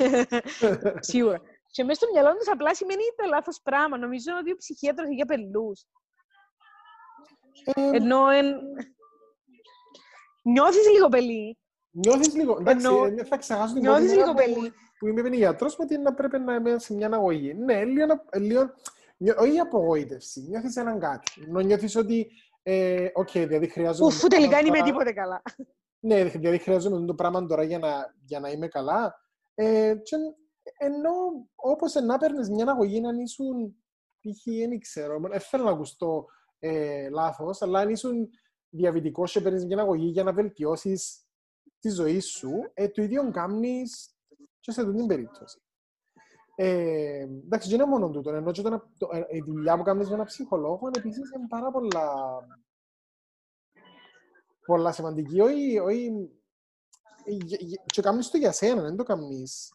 Σίγουρα. 1.11 1.41
Και 1.75 1.85
μέσα 1.85 2.01
στο 2.05 2.13
μυαλό 2.13 2.37
τους 2.37 2.49
απλά 2.49 2.75
σημαίνει 2.75 3.03
το 3.17 3.25
λάθος 3.29 3.61
πράγμα. 3.63 3.99
Νομίζω 3.99 4.33
ότι 4.41 4.53
ο 4.53 4.57
ψυχίατρος 4.57 5.07
είναι 5.07 5.15
για 5.15 5.25
πελούς. 5.25 5.85
ε, 7.65 7.97
Ενώ 7.97 8.29
εν... 8.29 8.47
νιώθεις 10.43 10.89
λίγο 10.91 11.09
πελή. 11.09 11.59
Νιώθεις 11.91 12.35
λίγο, 12.35 12.57
εντάξει, 12.61 12.87
Εννοώ- 12.87 13.19
ε, 13.19 13.25
θα 13.25 13.37
ξεχάσω 13.37 13.73
την 13.73 13.83
Νιώθεις 13.83 14.05
πρώτη 14.07 14.19
λίγο 14.21 14.33
μέρα 14.35 14.47
που- 14.53 14.55
πελή. 14.61 14.73
που 14.99 15.07
είμαι 15.07 15.23
πενιγιατρός 15.23 15.77
με 15.77 15.85
ότι 15.85 15.99
να 15.99 16.15
πρέπει 16.15 16.39
να 16.39 16.55
είμαι 16.55 16.79
σε 16.79 16.95
μια 16.95 17.09
αγωγή. 17.13 17.55
Ναι, 17.55 17.85
λίγο, 17.85 18.07
να- 18.07 18.39
λίγο 18.41 18.71
νιώ- 19.17 19.39
όχι 19.39 19.59
απογοήτευση, 19.59 20.41
νιώθεις 20.41 20.77
έναν 20.77 20.99
κάτι. 21.01 21.33
Ενώ 21.47 21.61
νιώθεις 21.61 21.97
ότι, 21.97 22.31
ε, 22.63 23.09
οκ, 23.15 23.31
δηλαδή 23.33 23.69
χρειάζομαι... 23.69 24.07
Ουφ, 24.15 24.21
τελικά 24.23 24.57
δεν 24.57 24.67
είμαι 24.67 24.79
τώρα- 24.79 24.91
τίποτε 24.91 25.13
καλά. 25.13 25.43
Ναι, 26.01 26.25
δηλαδή 26.25 26.59
χρειάζομαι 26.59 27.07
το 27.07 27.15
πράγμα 27.15 27.47
τώρα 27.47 27.63
για 27.63 27.79
να, 27.79 28.15
για 28.25 28.41
να 28.41 28.49
είμαι 28.51 28.69
καλά. 28.69 29.21
Ε, 29.55 29.95
και 30.03 30.17
ενώ 30.79 31.11
όπως 31.55 31.95
να 31.95 32.19
παίρνεις 32.19 32.51
μια 32.51 32.67
αγωγή 32.71 33.07
αν 33.07 33.19
ήσουν 33.19 33.77
π.χ. 34.21 34.45
δεν 34.69 34.79
ξέρω, 34.81 35.21
δεν 35.21 35.41
θέλω 35.41 35.65
να 35.65 35.71
ακουστώ 35.71 36.27
ε, 36.59 37.09
λάθος, 37.09 37.63
αλλά 37.63 37.79
αν 37.81 37.89
ήσουν 37.89 38.29
διαβητικός 38.69 39.33
και 39.33 39.41
παίρνεις 39.41 39.65
μια 39.65 39.79
αγωγή 39.79 40.07
για 40.07 40.25
να 40.25 40.33
βελτιώσεις 40.33 41.27
τη 41.79 41.91
ζωή 41.91 42.21
σου, 42.21 42.51
ε, 42.75 42.89
το 42.89 43.03
ίδιο 43.03 43.31
κάνεις 43.31 44.15
και 44.61 44.71
σε 44.73 44.81
αυτή 44.81 44.95
την 44.95 45.07
περίπτωση. 45.07 45.59
Ε, 46.57 47.19
εντάξει, 47.21 47.69
δεν 47.71 47.81
είναι 47.81 47.89
μόνο 47.89 48.11
τούτο. 48.11 48.31
Ενώ 48.31 48.53
και 48.53 48.63
το, 48.63 48.71
να- 48.71 48.91
το, 48.99 49.09
ε, 49.13 49.25
η 49.37 49.41
δουλειά 49.43 49.77
που 49.77 49.83
κάνεις 49.83 50.09
με 50.09 50.15
έναν 50.15 50.27
ψυχολόγο 50.27 50.91
επίσης 50.97 51.31
είναι 51.31 51.47
πάρα 51.49 51.71
πολλά 51.71 52.13
πολλά 54.67 54.93
σημαντική. 54.93 55.41
Όχι, 55.41 55.79
όχι, 55.79 56.31
για- 57.25 57.59
για- 57.61 57.83
και 57.87 58.03
κάνεις 58.03 58.31
το 58.31 58.37
για 58.39 58.53
σένα, 58.53 58.83
δεν 58.83 58.97
το 58.97 59.03
κάνεις 59.03 59.73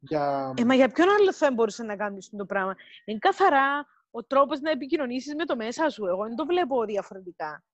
για... 0.00 0.54
Ε, 0.56 0.64
μα 0.64 0.74
για 0.74 0.88
ποιον 0.88 1.08
άλλο 1.08 1.32
θα 1.32 1.52
μπορούσε 1.52 1.82
να 1.82 1.96
κάνει 1.96 2.18
το 2.36 2.46
πράγμα; 2.46 2.74
Είναι 3.04 3.18
καθαρά 3.18 3.86
ο 4.10 4.24
τρόπος 4.24 4.60
να 4.60 4.70
επικοινωνήσεις 4.70 5.34
με 5.34 5.44
το 5.44 5.56
μέσα 5.56 5.88
σου. 5.88 6.06
Εγώ 6.06 6.22
δεν 6.22 6.36
το 6.36 6.46
βλέπω 6.46 6.84
διαφορετικά. 6.84 7.64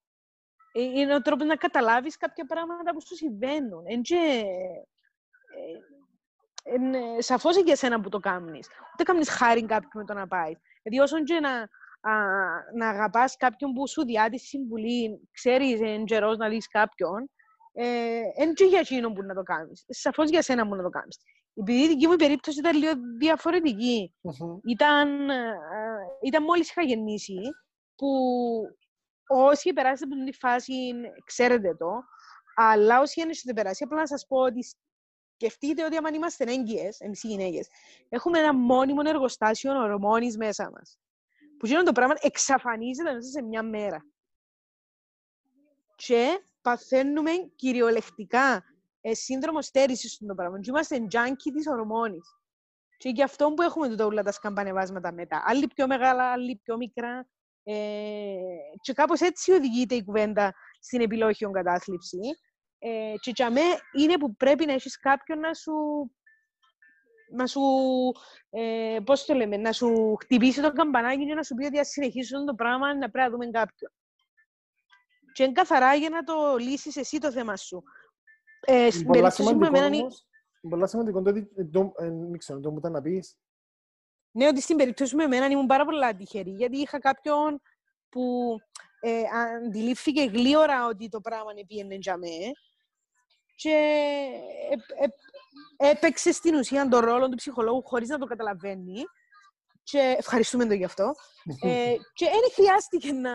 Ε, 0.73 0.83
είναι 0.83 1.15
ο 1.15 1.21
τρόπος 1.21 1.47
να 1.47 1.57
καταλάβεις 1.57 2.17
κάποια 2.17 2.45
πράγματα 2.45 2.93
που 2.93 3.01
σου 3.01 3.15
συμβαίνουν. 3.15 3.83
Εν 3.87 4.03
και, 4.03 4.45
ε, 5.55 6.75
είναι 6.75 6.99
σαφώς 7.19 7.55
είναι 7.55 7.65
για 7.65 7.77
σένα 7.77 8.01
που 8.01 8.09
το 8.09 8.19
κάνεις. 8.19 8.69
Ούτε 8.93 9.03
κάνεις 9.03 9.29
χάρη 9.29 9.67
κάποιον 9.67 9.91
με 9.95 10.05
το 10.05 10.15
να 10.15 10.27
πάει. 10.27 10.53
Γιατί 10.83 10.99
όσον 10.99 11.25
και 11.25 11.41
να, 11.41 11.51
α, 12.11 12.15
να 12.75 12.89
αγαπάς 12.89 13.37
κάποιον 13.37 13.73
που 13.73 13.89
σου 13.89 14.05
διάτει 14.05 14.39
συμβουλή, 14.39 15.29
ξέρεις 15.33 15.81
εν 15.81 16.05
καιρός 16.05 16.37
να 16.37 16.49
δεις 16.49 16.69
κάποιον, 16.69 17.31
ε, 17.73 18.21
εν 18.37 18.55
και 18.55 18.65
για 18.65 18.79
εκείνον 18.79 19.15
που 19.15 19.23
να 19.23 19.35
το 19.35 19.43
κάνεις. 19.43 19.85
Σαφώς 19.89 20.31
για 20.31 20.43
σένα 20.43 20.69
που 20.69 20.75
να 20.75 20.83
το 20.83 20.89
κάνεις. 20.89 21.19
Επειδή 21.59 21.83
η 21.83 21.89
δική 21.89 22.07
μου 22.07 22.17
περίπτωση 22.17 22.59
ήταν 22.59 22.77
λίγο 22.77 22.93
διαφορετική. 23.19 24.15
Μμμ. 24.21 24.59
Ήταν, 24.65 25.31
ε, 25.31 25.55
ήταν 26.23 26.43
μόλις 26.43 26.71
είχα 26.71 26.83
γεννήσει, 26.83 27.39
που 27.97 28.09
όσοι 29.27 29.73
περάσετε 29.73 30.15
από 30.15 30.25
την 30.25 30.35
φάση 30.35 30.93
ξέρετε 31.25 31.75
το, 31.75 32.03
αλλά 32.55 33.01
όσοι 33.01 33.21
δεν 33.21 33.31
έχετε 33.31 33.53
περάσει, 33.53 33.85
απλά 33.85 33.99
να 33.99 34.07
σας 34.07 34.27
πω 34.27 34.37
ότι 34.37 34.67
σκεφτείτε 35.35 35.85
ότι 35.85 35.97
άμα 35.97 36.09
είμαστε 36.09 36.45
έγκυες, 36.45 37.01
εμείς 37.01 37.23
οι 37.23 37.27
γυναίκες, 37.29 37.69
έχουμε 38.09 38.39
ένα 38.39 38.55
μόνιμο 38.55 39.03
εργοστάσιο 39.05 39.73
ορμόνης 39.73 40.37
μέσα 40.37 40.71
μας. 40.71 40.99
Που 41.59 41.67
γίνονται 41.67 41.87
το 41.87 41.93
πράγμα 41.93 42.15
εξαφανίζεται 42.21 43.13
μέσα 43.13 43.29
σε 43.29 43.43
μια 43.43 43.63
μέρα. 43.63 44.05
Και 45.97 46.41
παθαίνουμε 46.63 47.31
κυριολεκτικά 47.57 48.65
ε, 49.09 49.15
σύνδρομο 49.15 49.63
στέρησης 49.63 50.13
στον 50.13 50.37
πράγμα. 50.37 50.61
Και 50.61 50.71
είμαστε 50.71 50.97
junkie 51.13 51.53
της 51.55 51.67
ορμόνης. 51.67 52.37
Και 52.97 53.09
γι' 53.09 53.23
αυτό 53.23 53.53
που 53.53 53.63
έχουμε 53.63 53.89
τούτα 53.89 54.07
όλα 54.07 54.23
τα 54.23 54.33
σκαμπανεβάσματα 54.33 55.13
μετά. 55.13 55.43
Άλλοι 55.47 55.67
πιο 55.67 55.87
μεγάλα, 55.87 56.33
άλλοι 56.33 56.57
πιο 56.57 56.77
μικρά. 56.77 57.29
Ε, 57.63 57.75
και 58.81 58.93
κάπως 58.93 59.21
έτσι 59.21 59.53
οδηγείται 59.53 59.95
η 59.95 60.05
κουβέντα 60.05 60.55
στην 60.81 61.01
επιλόγιο 61.01 61.51
κατάθλιψη. 61.51 62.19
Ε, 62.79 63.15
και 63.21 63.33
για 63.35 63.51
μέ 63.51 63.61
είναι 63.99 64.19
που 64.19 64.37
πρέπει 64.37 64.67
να 64.67 64.73
έχεις 64.73 64.99
κάποιον 64.99 65.39
να 65.39 65.55
σου 65.55 65.73
να 67.31 67.47
σου, 67.47 67.61
ε, 68.51 68.99
πώς 69.05 69.25
το 69.25 69.35
λέμε, 69.35 69.57
να 69.57 69.73
σου 69.73 70.17
χτυπήσει 70.21 70.61
το 70.61 70.73
καμπανάκι 70.73 71.27
και 71.27 71.35
να 71.35 71.43
σου 71.43 71.55
πει 71.55 71.65
ότι 71.65 71.79
ας 71.79 71.89
συνεχίσουν 71.89 72.47
το 72.47 72.55
πράγμα 72.55 72.95
να 72.95 73.11
πρέπει 73.11 73.31
να 73.31 73.31
δούμε 73.31 73.47
κάποιον. 73.47 73.93
Και 75.33 75.43
είναι 75.43 75.53
καθαρά 75.53 75.95
για 75.95 76.09
να 76.09 76.23
το 76.23 76.57
λύσεις 76.57 76.97
εσύ 76.97 77.19
το 77.19 77.33
θέμα 77.33 77.57
σου. 77.57 77.83
Ε, 78.69 78.89
πολλά 79.07 79.31
σημαντικό 79.31 79.79
όμως, 79.85 80.27
πολλά 80.69 80.87
σημαντικό 80.87 81.23
το 81.23 81.31
ότι, 81.31 81.49
δεν 81.55 82.39
ξέρω, 82.39 82.61
το 82.61 82.71
μου 82.71 82.79
ήταν 82.79 82.93
να 82.93 83.01
πεις. 83.01 83.37
Ναι, 84.31 84.47
ότι 84.47 84.61
στην 84.61 84.77
περίπτωση 84.77 85.17
με 85.17 85.25
εμένα 85.25 85.47
ήμουν 85.47 85.67
πάρα 85.67 85.85
πολλά 85.85 86.17
τυχερή, 86.17 86.51
γιατί 86.51 86.77
είχα 86.77 86.99
κάποιον 86.99 87.61
που 88.09 88.57
ε, 89.01 89.23
αντιλήφθηκε 89.67 90.23
γλύωρα 90.25 90.87
ότι 90.87 91.09
το 91.09 91.21
πράγμα 91.21 91.51
πήγαινε 91.67 91.95
για 91.95 92.17
μέ 92.17 92.53
και 93.57 93.77
ε, 94.71 95.05
ε, 95.05 95.91
έπαιξε 95.91 96.33
στην 96.33 96.55
ουσία 96.55 96.89
τον 96.89 97.01
ρόλο 97.01 97.29
του 97.29 97.37
ψυχολόγου 97.37 97.83
χωρίς 97.85 98.09
να 98.09 98.19
το 98.19 98.27
καταλαβαίνει 98.27 99.05
και 99.83 100.15
ευχαριστούμε 100.19 100.67
τον 100.67 100.77
γι' 100.77 100.85
αυτό. 100.85 101.15
ε, 101.63 101.95
και 102.13 102.25
δεν 102.25 102.53
χρειάστηκε 102.55 103.13
να, 103.13 103.33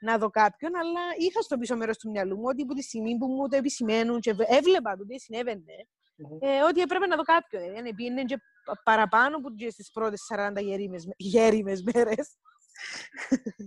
να 0.00 0.18
δω 0.18 0.30
κάποιον, 0.30 0.76
αλλά 0.76 1.00
είχα 1.18 1.40
στο 1.40 1.58
πίσω 1.58 1.76
μέρος 1.76 1.98
του 1.98 2.10
μυαλού 2.10 2.36
μου 2.36 2.44
ότι 2.46 2.62
από 2.62 2.74
τη 2.74 2.82
στιγμή 2.82 3.18
που 3.18 3.26
μου 3.26 3.48
το 3.48 3.56
επισημαίνουν 3.56 4.20
και 4.20 4.34
έβλεπα 4.46 4.96
το 4.96 5.04
τι 5.06 5.18
συνέβαινε, 5.18 5.74
ε, 6.40 6.62
ότι 6.68 6.80
έπρεπε 6.80 7.06
να 7.06 7.16
δω 7.16 7.22
κάποιον. 7.22 7.62
Δηλαδή, 7.62 7.94
πήγαινε 7.94 8.22
και 8.22 8.38
παραπάνω 8.84 9.36
από 9.36 9.50
τι 9.50 9.66
πρώτες 9.92 10.20
40 10.34 10.52
γέριμες 11.16 11.82
μέρες. 11.94 12.36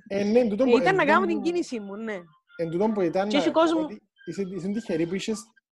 Ε, 0.07 0.23
ναι, 0.23 0.47
τούτο 0.47 0.63
που, 0.63 0.77
ήταν 0.77 0.95
να 0.95 1.05
κάνω 1.05 1.25
την 1.25 1.41
κίνησή 1.41 1.79
μου, 1.79 1.95
ναι. 1.95 2.19
Εν 2.57 2.69
τούτο 2.69 2.91
που 2.93 3.01
ήταν, 3.01 3.29
και 3.29 3.37
έχει 3.37 3.51
κόσμο... 3.51 3.87
είσαι, 4.25 4.41
είσαι 4.55 4.67
τυχερή 4.67 5.07
που 5.07 5.15
είσαι 5.15 5.33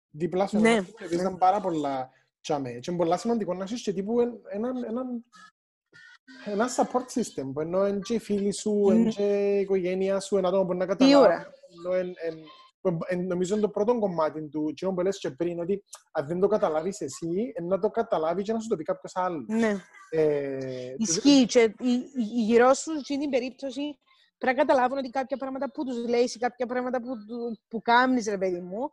δίπλα 0.09 0.47
σου, 0.47 0.59
ναι. 0.59 0.79
ήταν 1.11 1.37
πάρα 1.37 1.59
πολλά 1.59 2.09
τσάμε. 2.41 2.71
Και 2.71 2.91
είναι 2.91 2.97
πολλά 2.97 3.17
σημαντικό 3.17 3.53
να 3.53 3.63
έχεις 3.63 3.81
και 3.81 3.93
τύπου 3.93 4.19
έναν, 4.51 4.83
έναν 4.83 5.25
ένα 6.45 6.67
support 6.75 7.19
system, 7.19 7.51
που 7.53 7.61
ενώ 7.61 7.87
είναι 7.87 7.99
και 7.99 8.13
οι 8.13 8.19
φίλοι 8.19 8.53
σου, 8.53 8.89
είναι 8.91 9.09
και 9.09 9.57
η 9.57 9.59
οικογένεια 9.59 10.19
σου, 10.19 10.37
ένα 10.37 10.47
άτομο 10.47 10.65
που 10.65 10.73
να 10.73 10.85
καταλάβεις. 10.85 11.47
Νομίζω 13.27 13.53
είναι 13.53 13.63
το 13.63 13.69
πρώτο 13.69 13.99
κομμάτι 13.99 14.49
του 14.49 14.73
κοινού 14.73 14.93
που 14.93 15.01
λες 15.01 15.19
και 15.19 15.31
πριν, 15.31 15.59
ότι 15.59 15.83
αν 16.11 16.27
δεν 16.27 16.39
το 16.39 16.47
καταλάβεις 16.47 17.01
εσύ, 17.01 17.53
να 17.61 17.79
το 17.79 17.89
καταλάβεις 17.89 18.43
και 18.43 18.53
να 18.53 18.59
σου 18.59 18.67
το 18.67 18.75
πει 18.75 18.83
κάποιος 18.83 19.15
άλλος. 19.15 19.45
Ναι. 19.47 19.75
Ε, 20.09 20.93
Ισχύει 20.97 21.45
και 21.45 21.73
οι 21.79 22.11
γύρω 22.15 22.73
σου, 22.73 22.99
στην 23.03 23.19
την 23.19 23.29
περίπτωση, 23.29 23.99
πρέπει 24.37 24.57
να 24.57 24.65
καταλάβουν 24.65 24.97
ότι 24.97 25.09
κάποια 25.09 25.37
πράγματα 25.37 25.71
που 25.71 25.83
τους 25.83 26.07
λέει 26.07 26.23
ή 26.23 26.37
κάποια 26.39 26.65
πράγματα 26.65 27.01
που, 27.01 27.09
που 27.67 27.81
κάνεις, 27.81 28.27
ρε 28.27 28.37
παιδί 28.37 28.61
μου, 28.61 28.89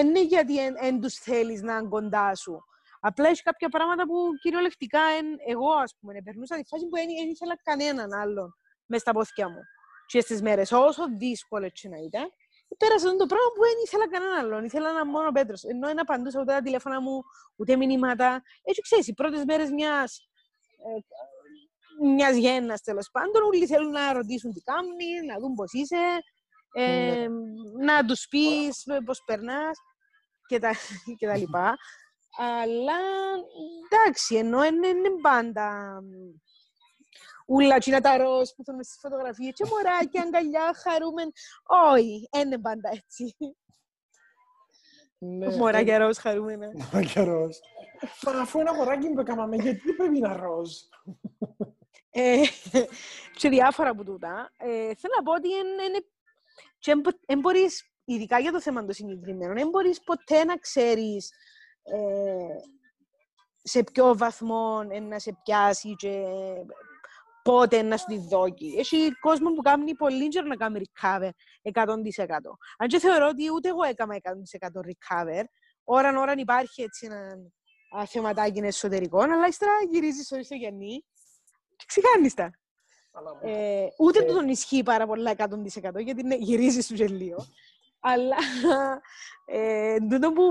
είναι 0.00 0.22
γιατί 0.22 0.54
δεν 0.80 1.00
τους 1.00 1.14
θέλεις 1.14 1.62
να 1.62 1.76
είναι 1.76 1.88
κοντά 1.88 2.34
σου. 2.34 2.64
Απλά 3.00 3.28
έχει 3.28 3.42
κάποια 3.42 3.68
πράγματα 3.68 4.06
που 4.06 4.14
κυριολεκτικά 4.42 5.00
εν, 5.18 5.26
εγώ, 5.46 5.72
ας 5.72 5.94
πούμε, 6.00 6.22
περνούσα 6.24 6.56
τη 6.56 6.64
φάση 6.66 6.84
που 6.88 6.96
δεν 6.96 7.08
ήθελα 7.08 7.56
κανέναν 7.62 8.12
άλλον 8.12 8.54
μες 8.86 9.00
στα 9.00 9.12
πόθηκια 9.12 9.48
μου. 9.48 9.62
Και 10.06 10.20
στις 10.20 10.42
μέρες, 10.42 10.72
όσο 10.72 11.02
δύσκολο 11.18 11.64
έτσι 11.64 11.88
να 11.88 11.96
ήταν, 11.96 12.32
πέρασα 12.76 13.16
το 13.16 13.26
πράγμα 13.26 13.48
που 13.54 13.60
δεν 13.60 13.74
ήθελα 13.84 14.08
κανέναν 14.08 14.38
άλλον. 14.38 14.64
Ήθελα 14.64 14.88
ένα 14.88 15.06
μόνο 15.06 15.30
πέτρος. 15.32 15.64
Ενώ 15.64 15.86
δεν 15.86 16.00
απαντούσα 16.00 16.40
ούτε 16.40 16.52
τα 16.52 16.62
τηλέφωνα 16.62 17.00
μου, 17.00 17.22
ούτε 17.56 17.76
μηνύματα. 17.76 18.42
Έτσι 18.62 18.80
ξέρεις, 18.80 19.06
οι 19.06 19.14
πρώτες 19.14 19.44
μέρες 19.44 19.70
μιας 19.70 20.30
ε, 20.86 21.00
μιας 22.02 22.36
γέννας 22.36 22.80
τέλος 22.80 23.10
πάντων, 23.10 23.42
όλοι 23.42 23.66
θέλουν 23.66 23.90
να 23.90 24.12
ρωτήσουν 24.12 24.52
τι 24.52 24.60
κάνουν, 24.60 24.96
να 25.26 25.38
δουν 25.38 25.54
πώς 25.54 25.72
είσαι, 25.72 25.96
ε, 26.72 26.84
ναι. 26.84 27.26
να 27.84 28.04
τους 28.04 28.26
πεις 28.28 28.84
πώς 29.04 29.22
περνάς 29.26 29.78
και 30.46 30.58
τα, 32.36 32.44
και 32.44 32.60
τα 32.60 32.66
λοιπά. 32.66 32.92
Αλλά 32.92 32.98
εντάξει, 33.90 34.36
ενώ 34.36 34.64
είναι, 34.64 34.86
είναι 34.86 35.10
πάντα 35.22 36.00
ούλα 37.46 37.78
τσίνα 37.78 38.00
τα 38.00 38.16
ροζ 38.16 38.48
που 38.56 38.64
θέλουμε 38.64 38.82
στις 38.82 38.98
φωτογραφίες 39.00 39.52
και 39.54 39.64
μωράκια, 39.64 40.22
αγκαλιά, 40.22 40.74
χαρούμεν. 40.74 41.32
Όχι, 41.92 42.28
είναι 42.36 42.58
πάντα 42.58 42.90
έτσι. 42.92 43.36
Ναι, 45.18 45.56
μωράκια 45.56 45.94
ε, 45.94 45.98
ροζ 45.98 46.16
χαρούμενα. 46.16 46.70
Μωράκια 46.92 47.24
ροζ. 47.24 47.56
Αφού 48.40 48.60
ένα 48.60 48.74
μωράκι 48.74 49.08
που 49.10 49.20
έκαναμε, 49.20 49.56
γιατί 49.56 49.92
πρέπει 49.92 50.20
να 50.20 50.36
ροζ; 50.36 50.70
Ε, 52.10 52.42
και 53.34 53.48
διάφορα 53.48 53.90
από 53.90 54.04
τούτα. 54.04 54.52
Ε, 54.56 54.66
θέλω 54.94 55.14
να 55.16 55.22
πω 55.22 55.32
ότι 55.32 55.48
δεν 57.26 57.38
μπορείς, 57.38 57.90
ειδικά 58.04 58.38
για 58.38 58.52
το 58.52 58.60
θέμα 58.60 58.84
των 58.84 58.92
συγκεκριμένων, 58.92 59.54
δεν 59.54 59.68
μπορείς 59.68 60.02
ποτέ 60.02 60.44
να 60.44 60.56
ξέρεις 60.56 61.30
ε, 61.30 61.34
σε 63.62 63.82
ποιο 63.82 64.16
βαθμό 64.16 64.82
να 64.82 65.18
σε 65.18 65.38
πιάσει 65.42 65.94
και 65.94 66.24
πότε 67.42 67.82
να 67.82 67.96
σου 67.96 68.04
τη 68.06 68.18
δόκει. 68.18 68.74
Έχει 68.78 69.10
κόσμο 69.20 69.52
που 69.52 69.62
κάνει 69.62 69.94
πολύ 69.94 70.28
καιρό 70.28 70.46
να 70.46 70.56
κάνει 70.56 70.80
recover 70.80 71.30
100%. 71.72 71.88
Αν 72.78 72.88
και 72.88 72.98
θεωρώ 72.98 73.28
ότι 73.28 73.50
ούτε 73.52 73.68
εγώ 73.68 73.82
έκανα 73.82 74.16
100% 74.22 74.80
recover, 74.80 75.44
ώραν 75.84 76.16
ώραν 76.16 76.38
υπάρχει 76.38 76.82
έτσι 76.82 77.06
ένα 77.06 78.06
θεματάκι 78.06 78.58
εσωτερικό, 78.58 79.18
αλλά 79.20 79.46
ύστερα 79.46 79.72
γυρίζεις 79.90 80.24
στο 80.26 80.36
ισογενή 80.36 81.04
και 81.76 81.84
ξεχάνεις 81.86 82.34
τα. 82.34 82.50
Ε, 83.42 83.86
ούτε 83.98 84.18
ε... 84.18 84.24
τον 84.24 84.48
ισχύει 84.48 84.82
πάρα 84.82 85.06
πολλά 85.06 85.34
100% 85.36 86.02
γιατί 86.02 86.22
ναι, 86.22 86.34
γυρίζεις 86.34 86.84
στο 86.84 86.94
γελίο. 86.94 87.46
Αλλά 88.00 88.36
ε, 89.44 89.96
τούτο 90.10 90.32
που 90.32 90.42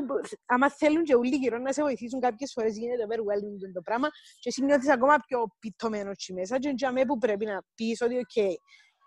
άμα 0.45 0.69
θέλουν 0.69 1.03
και 1.03 1.15
όλοι 1.15 1.35
γύρω 1.35 1.57
να 1.57 1.73
σε 1.73 1.81
βοηθήσουν 1.81 2.19
κάποιες 2.19 2.51
φορές 2.53 2.77
γίνεται 2.77 3.05
overwhelming 3.07 3.71
το 3.73 3.81
πράγμα 3.81 4.07
και 4.39 4.49
εσύ 4.49 4.63
νιώθεις 4.63 4.89
ακόμα 4.89 5.17
πιο 5.27 5.47
πιτωμένο 5.59 6.09
εκεί 6.09 6.33
μέσα 6.33 6.59
και 6.59 6.73
για 6.75 6.91
μένα 6.91 7.05
που 7.05 7.17
πρέπει 7.17 7.45
να 7.45 7.61
πεις 7.75 8.01
ότι 8.01 8.17
ok, 8.17 8.29
okay, 8.35 8.53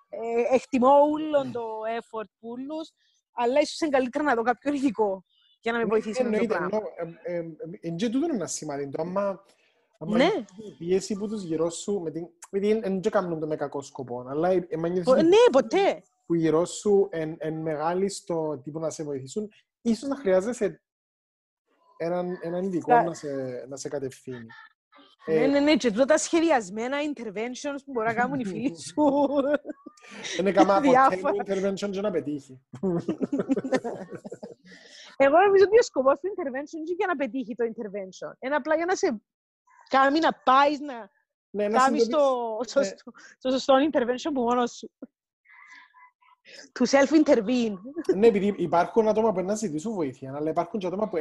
ε, 0.08 0.54
εκτιμώ 0.54 0.88
όλο 0.88 1.50
το 1.52 1.64
effort 1.98 2.28
που 2.40 2.48
όλους, 2.48 2.90
αλλά 3.32 3.60
ίσως 3.60 3.80
είναι 3.80 3.90
καλύτερα 3.90 4.24
να 4.24 4.34
δω 4.34 4.42
κάποιον 4.42 4.74
ειδικό 4.74 5.24
για 5.60 5.72
να 5.72 5.78
με 5.78 5.84
βοηθήσει 5.84 6.24
με 6.24 6.38
το 6.38 6.46
πράγμα. 6.46 6.80
Εν 7.80 7.96
και 7.96 8.08
τούτο 8.08 8.26
είναι 8.26 8.34
ένα 8.34 8.46
σημαντικό, 8.46 9.02
άμα 9.02 9.40
ναι. 9.98 10.30
πίεση 10.78 11.14
που 11.14 11.28
τους 11.28 11.42
γύρω 11.42 11.70
σου, 11.70 12.00
γιατί 12.02 12.30
δεν 12.50 13.00
κάνουν 13.00 13.40
το 13.40 13.46
με 13.46 13.56
κακό 13.56 13.82
σκοπό, 13.82 14.24
αλλά 14.28 14.54
Ναι, 15.22 15.50
ποτέ 15.52 16.02
που 16.32 16.38
γύρω 16.38 16.64
σου 16.64 17.08
εν, 17.10 17.36
εν 17.38 17.54
μεγάλη 17.54 18.08
στο 18.08 18.60
τύπο 18.64 18.78
να 18.78 18.90
σε 18.90 19.04
βοηθήσουν, 19.04 19.48
ίσως 19.82 20.08
να 20.08 20.16
χρειάζεσαι 20.16 20.82
έναν, 21.96 22.38
έναν 22.42 22.64
ειδικό 22.64 23.02
να 23.02 23.14
σε, 23.14 23.28
να 23.68 23.76
σε 23.76 23.88
κατευθύνει. 23.88 24.46
Ναι, 25.26 25.34
ε, 25.34 25.46
ναι, 25.46 25.60
ναι, 25.60 25.76
και 25.76 25.92
τούτα 25.92 26.18
σχεδιασμένα 26.18 26.96
interventions 27.14 27.78
που 27.84 27.92
μπορεί 27.92 28.06
να 28.06 28.14
κάνουν 28.14 28.40
οι 28.40 28.44
φίλοι 28.44 28.76
σου. 28.84 28.94
Είναι 30.38 30.52
κάμα 30.52 30.76
από 31.06 31.28
intervention 31.44 31.90
και 31.90 32.00
να 32.00 32.10
πετύχει. 32.10 32.60
Εγώ 35.24 35.36
νομίζω 35.46 35.64
ότι 35.64 35.78
ο 35.78 35.82
σκοπός 35.82 36.20
του 36.20 36.34
intervention 36.36 36.76
είναι 36.76 36.94
για 36.96 37.06
να 37.06 37.16
πετύχει 37.16 37.54
το 37.54 37.64
intervention. 37.64 38.32
Είναι 38.38 38.54
απλά 38.54 38.74
για 38.74 38.84
να 38.84 38.94
σε 38.94 39.22
κάνει 39.88 40.18
να 40.18 40.32
πάεις 40.44 40.80
να 40.80 41.10
ναι, 41.50 41.68
κάνεις 41.68 42.08
το, 42.08 42.18
ναι. 42.78 42.90
το 43.40 43.50
σωστό 43.50 43.74
intervention 43.90 44.30
που 44.34 44.42
μόνος 44.42 44.76
σου 44.76 44.90
to 46.72 46.86
self-intervene. 46.86 47.74
ναι, 48.18 48.26
επειδή 48.26 48.54
υπάρχουν 48.56 49.08
άτομα 49.08 49.32
που 49.32 49.40
να 49.40 49.54
ζητήσουν 49.54 49.92
βοήθεια, 49.92 50.34
αλλά 50.36 50.50
υπάρχουν 50.50 50.80
και 50.80 50.86
άτομα 50.86 51.08
που 51.08 51.16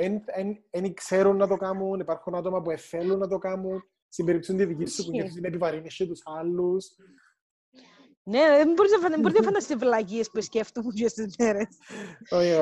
δεν 0.71 0.93
ξέρουν 0.93 1.37
να 1.37 1.47
το 1.47 1.57
κάνουν, 1.57 1.99
υπάρχουν 1.99 2.35
άτομα 2.35 2.61
που 2.61 2.71
θέλουν 2.77 3.17
να 3.17 3.27
το 3.27 3.37
κάνουν, 3.37 3.83
στην 4.09 4.25
περίπτωση 4.25 4.57
τη 4.57 4.65
δική 4.65 4.85
σου 4.85 5.05
που 5.05 5.11
νιώθεις 5.11 5.35
να 5.35 5.47
επιβαρύνεις 5.47 5.95
και 5.95 6.05
τους 6.05 6.21
άλλους. 6.25 6.95
Ναι, 8.23 8.39
δεν 8.39 8.73
μπορείς 8.73 8.91
να 9.39 9.43
φανταστείς 9.43 9.75
βλαγίες 9.75 10.29
που 10.29 10.41
σκέφτομαι 10.41 10.93
και 10.93 11.07
στις 11.07 11.35
μέρες. 11.37 11.67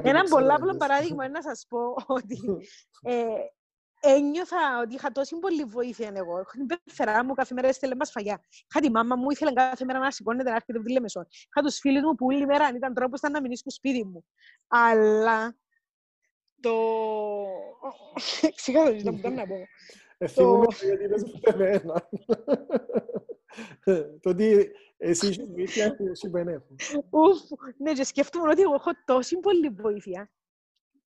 Ένα 0.04 0.24
πολύ 0.24 0.51
απλό 0.51 0.75
παράδειγμα 0.75 1.24
είναι 1.25 1.34
να 1.34 1.42
σας 1.42 1.66
πω 1.70 1.80
ότι 2.08 2.39
ε, 3.13 3.25
ένιωθα 4.00 4.79
ότι 4.82 4.96
είχα 4.96 5.12
τόση 5.12 5.39
πολύ 5.39 5.63
βοήθεια 5.63 6.12
εγώ. 6.15 6.39
Είχα 6.39 6.51
την 6.51 6.65
πεθερά 6.86 7.25
μου 7.25 7.34
κάθε 7.34 7.53
μέρα 7.53 7.68
έστελε 7.68 7.96
μας 7.96 8.12
φαγιά. 8.12 8.41
Είχα 8.70 8.79
τη 8.79 8.91
μάμα 8.91 9.15
μου, 9.15 9.29
ήθελε 9.29 9.53
κάθε 9.53 9.86
μέρα 9.86 10.00
να 10.00 10.12
σηκώνεται 10.12 10.50
να 10.50 10.56
έρχεται 10.56 10.77
από 10.77 10.88
τη 10.88 10.94
Λεμεσόν. 10.94 11.27
Είχα 11.29 11.68
τους 11.68 11.79
φίλους 11.79 12.01
μου 12.01 12.15
που 12.15 12.25
όλη 12.25 12.46
μέρα 12.46 12.65
αν 12.65 12.75
ήταν 12.75 12.94
τρόπος 12.94 13.20
ήταν 13.20 13.32
να 13.32 13.41
μείνει 13.41 13.58
στο 13.58 13.72
σπίτι 13.72 14.06
μου. 14.06 14.25
Αλλά 14.68 15.58
το... 16.62 16.75
Ξεχάσω 18.56 18.91
τι 18.91 18.98
ήταν 18.98 19.34
να 19.34 19.48
πω. 19.48 19.56
Ευθυμούμε 20.18 20.65
γιατί 20.84 21.03
είπες 21.03 21.24
ούτε 21.24 21.50
εμένα. 21.50 22.10
Το 24.22 24.29
ότι 24.29 24.72
εσύ 24.98 25.27
είσαι 25.27 25.46
βοήθεια, 25.46 25.98
εσύ 26.12 26.29
πενέφω. 26.29 26.75
Ουφ, 27.10 27.39
ναι, 27.77 27.94
και 27.94 28.03
σκέφτομαι 28.03 28.50
ότι 28.50 28.62
εγώ 28.62 28.74
έχω 28.74 28.91
τόση 29.06 29.39
πολύ 29.39 29.70
βοήθεια. 29.70 30.32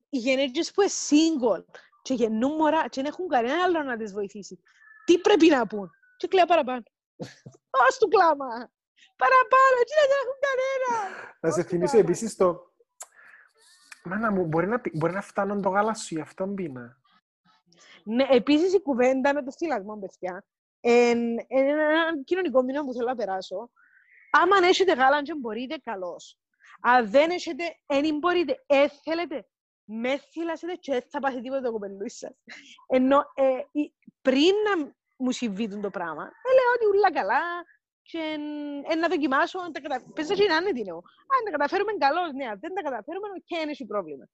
Οι 0.10 0.18
γενέτες 0.18 0.72
που 0.72 0.82
είναι 0.82 0.92
single 1.10 1.64
και 2.02 2.14
γεννούν 2.14 2.56
μωρά 2.56 2.88
και 2.88 3.02
δεν 3.02 3.06
έχουν 3.06 3.28
κανένα 3.28 3.64
άλλο 3.64 3.84
να 3.84 3.98
τις 3.98 4.14
βοηθήσει. 4.14 4.62
Τι 5.06 5.20
πρέπει 5.20 5.48
να 5.48 5.68
πούν; 5.68 5.92
Και 6.18 6.28
κλαίω 6.28 6.46
παραπάνω. 6.46 6.84
Ως 7.88 7.98
του 7.98 8.08
κλάμα. 8.08 8.48
Παραπάνω, 9.16 9.78
τι 9.86 9.94
δεν 10.02 10.12
έχουν 10.22 10.38
κανένα. 10.48 11.38
Να 11.40 11.52
σε 11.52 11.64
θυμίσω 11.64 11.98
επίσης 11.98 12.36
το... 12.36 12.70
Μάνα 14.04 14.32
μου, 14.32 14.46
μπορεί 14.46 14.68
να, 14.68 14.82
μπορεί 14.94 15.14
να 15.14 15.22
φτάνουν 15.22 15.62
το 15.62 15.70
γάλα 15.70 15.94
σου, 15.94 16.16
γι' 16.16 16.22
αυτόν 16.22 16.56
πίνα. 16.56 16.98
Ναι, 18.04 18.26
επίσης 18.30 18.74
η 18.74 18.82
κουβέντα 18.82 19.34
με 19.34 19.44
το 19.44 19.52
στυλασμό, 19.52 20.00
παιδιά, 20.00 20.46
είναι 20.82 21.46
ένα 21.48 22.24
κοινωνικό 22.24 22.62
μήνυμα 22.62 22.86
που 22.86 22.94
θέλω 22.94 23.08
να 23.08 23.16
περάσω. 23.16 23.72
Άμα 24.32 24.68
έχετε 24.68 24.94
γάλα 24.94 25.22
και 25.22 25.36
μπορείτε, 25.36 25.78
καλώς. 25.84 26.40
Αν 26.82 27.10
δεν 27.10 27.30
έχετε, 27.30 27.64
δεν 27.88 28.18
μπορείτε, 28.18 28.64
ε, 28.66 28.88
θέλετε, 29.04 29.46
με 29.94 30.18
θύλασετε 30.18 30.74
και 30.74 31.04
θα 31.10 31.20
πάθει 31.20 31.42
τίποτα 31.42 31.62
το 31.62 31.72
κοπελούι 31.72 32.10
σας. 32.10 32.32
Ενώ 32.88 33.18
ε, 33.34 33.44
πριν 34.22 34.54
να 34.68 34.94
μου 35.18 35.32
συμβεί 35.32 35.68
το 35.68 35.90
πράγμα, 35.90 36.32
έλεγα 36.50 36.72
ότι 36.76 36.86
ούλα 36.86 37.12
καλά 37.12 37.42
και 38.02 38.38
ε, 38.90 38.96
να 38.96 39.08
δοκιμάσω, 39.08 39.60
αν 39.60 39.72
τα 39.72 39.80
καταφέρουμε, 39.82 40.14
πες 40.16 40.28
και 40.28 40.48
να 40.48 40.56
είναι 40.56 40.72
τι 40.72 40.90
Αν 40.90 41.42
τα 41.46 41.52
καταφέρουμε 41.52 41.92
καλώς, 41.94 42.32
ναι, 42.32 42.46
αν 42.46 42.60
δεν 42.60 42.74
τα 42.74 42.82
καταφέρουμε, 42.82 43.28
και 43.46 43.58
είναι 43.58 43.72
έχει 43.72 43.86
πρόβλημα. 43.86 44.26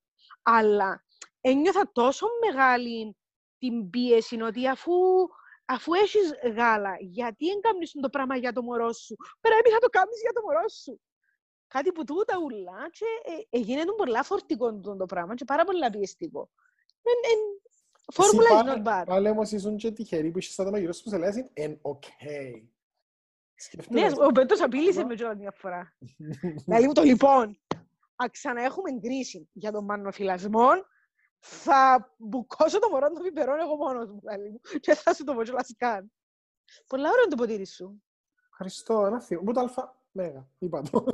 Αλλά 0.42 1.04
ένιωθα 1.40 1.90
τόσο 1.92 2.26
μεγάλη 2.46 3.16
την 3.58 3.90
πίεση 3.90 4.40
ότι 4.42 4.68
αφού, 4.68 4.92
αφού 5.64 5.94
έχεις 5.94 6.32
γάλα, 6.56 6.96
γιατί 7.00 7.46
δεν 7.46 7.60
κάνει 7.60 7.86
το 8.00 8.08
πράγμα 8.08 8.36
για 8.36 8.52
το 8.52 8.62
μωρό 8.62 8.92
σου; 8.92 9.16
Πρέπει 9.40 9.70
να 9.70 9.78
το 9.78 9.88
κάνεις 9.88 10.20
για 10.20 10.32
το 10.32 10.40
μωρό 10.40 10.68
σου. 10.68 11.00
Κάτι 11.68 11.92
που 11.92 12.04
τούτα 12.04 12.38
ούλα 12.44 12.90
και 12.90 13.04
ε, 13.24 13.58
έγινε 13.58 13.84
πολλά 13.84 14.22
φορτικό 14.22 14.80
το 14.80 15.06
πράγμα 15.06 15.34
και 15.34 15.44
πάρα 15.44 15.64
πολύ 15.64 15.90
πιεστικό. 15.90 16.50
Ε, 17.02 17.10
ε, 17.10 17.34
φόρμουλα 18.12 18.48
is 18.50 18.66
not 18.66 18.86
bad. 18.86 19.04
Πάλι 19.06 19.28
όμως 19.28 19.52
ήσουν 19.52 19.76
και 19.76 19.90
τυχεροί 19.90 20.30
που 20.30 20.38
είσαι 20.38 20.62
άτομα 20.62 20.78
γύρω 20.78 20.92
σου 20.92 21.02
που 21.02 21.08
σε 21.08 21.18
λέει 21.18 21.50
είναι 21.54 21.80
ok. 21.82 22.04
Ναι, 23.88 24.06
ο 24.26 24.32
Πέτος 24.32 24.60
απείλησε 24.60 25.04
με 25.04 25.14
τζόρα 25.14 25.36
μια 25.36 25.52
φορά. 25.56 25.96
Δηλαδή 26.64 26.86
μου 26.86 26.92
το 26.92 27.02
λοιπόν, 27.02 27.60
αν 28.16 28.30
ξαναέχουμε 28.30 28.90
κρίση 29.02 29.48
για 29.52 29.72
τον 29.72 29.84
μανοφυλασμό, 29.84 30.68
θα 31.38 32.14
μπουκώσω 32.16 32.78
το 32.78 32.88
μωρό 32.88 33.10
των 33.12 33.22
πιπερών 33.22 33.58
εγώ 33.58 33.76
μόνος 33.76 34.08
μου, 34.08 34.18
δηλαδή 34.20 34.48
μου, 34.48 34.60
και 34.80 34.94
θα 34.94 35.14
σου 35.14 35.24
το 35.24 35.34
πω 35.34 35.42
κιόλας 35.42 35.74
καν. 35.76 36.12
Πολλά 36.86 37.10
ωραία 37.10 37.24
το 37.24 37.36
ποτήρι 37.36 37.66
σου. 37.66 38.02
Ευχαριστώ, 38.50 39.06
ένα 39.06 39.20
θείο. 39.20 39.42
Μου 39.42 39.52
το 39.52 39.60
αλφα, 39.60 40.02
μέγα, 40.10 40.48
είπα 40.58 40.82
το. 40.82 41.04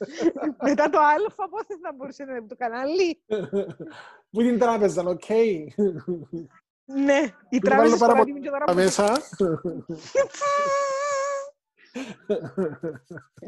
Μετά 0.68 0.90
το 0.90 0.98
αλφα, 0.98 1.48
πώς 1.48 1.66
θα 1.82 1.92
μπορούσε 1.96 2.24
να 2.24 2.36
είναι 2.36 2.46
το 2.46 2.56
κανάλι; 2.56 3.22
Πού 4.30 4.40
την 4.42 4.58
τράπεζα, 4.58 5.02
οκ. 5.02 5.28
Ναι, 6.84 7.20
η 7.48 7.58
τράπεζα 7.58 7.96
στο 7.96 8.06
παράδειγμα 8.06 8.40
και 8.40 8.48
τώρα... 8.48 8.74
Μέσα. 8.74 9.18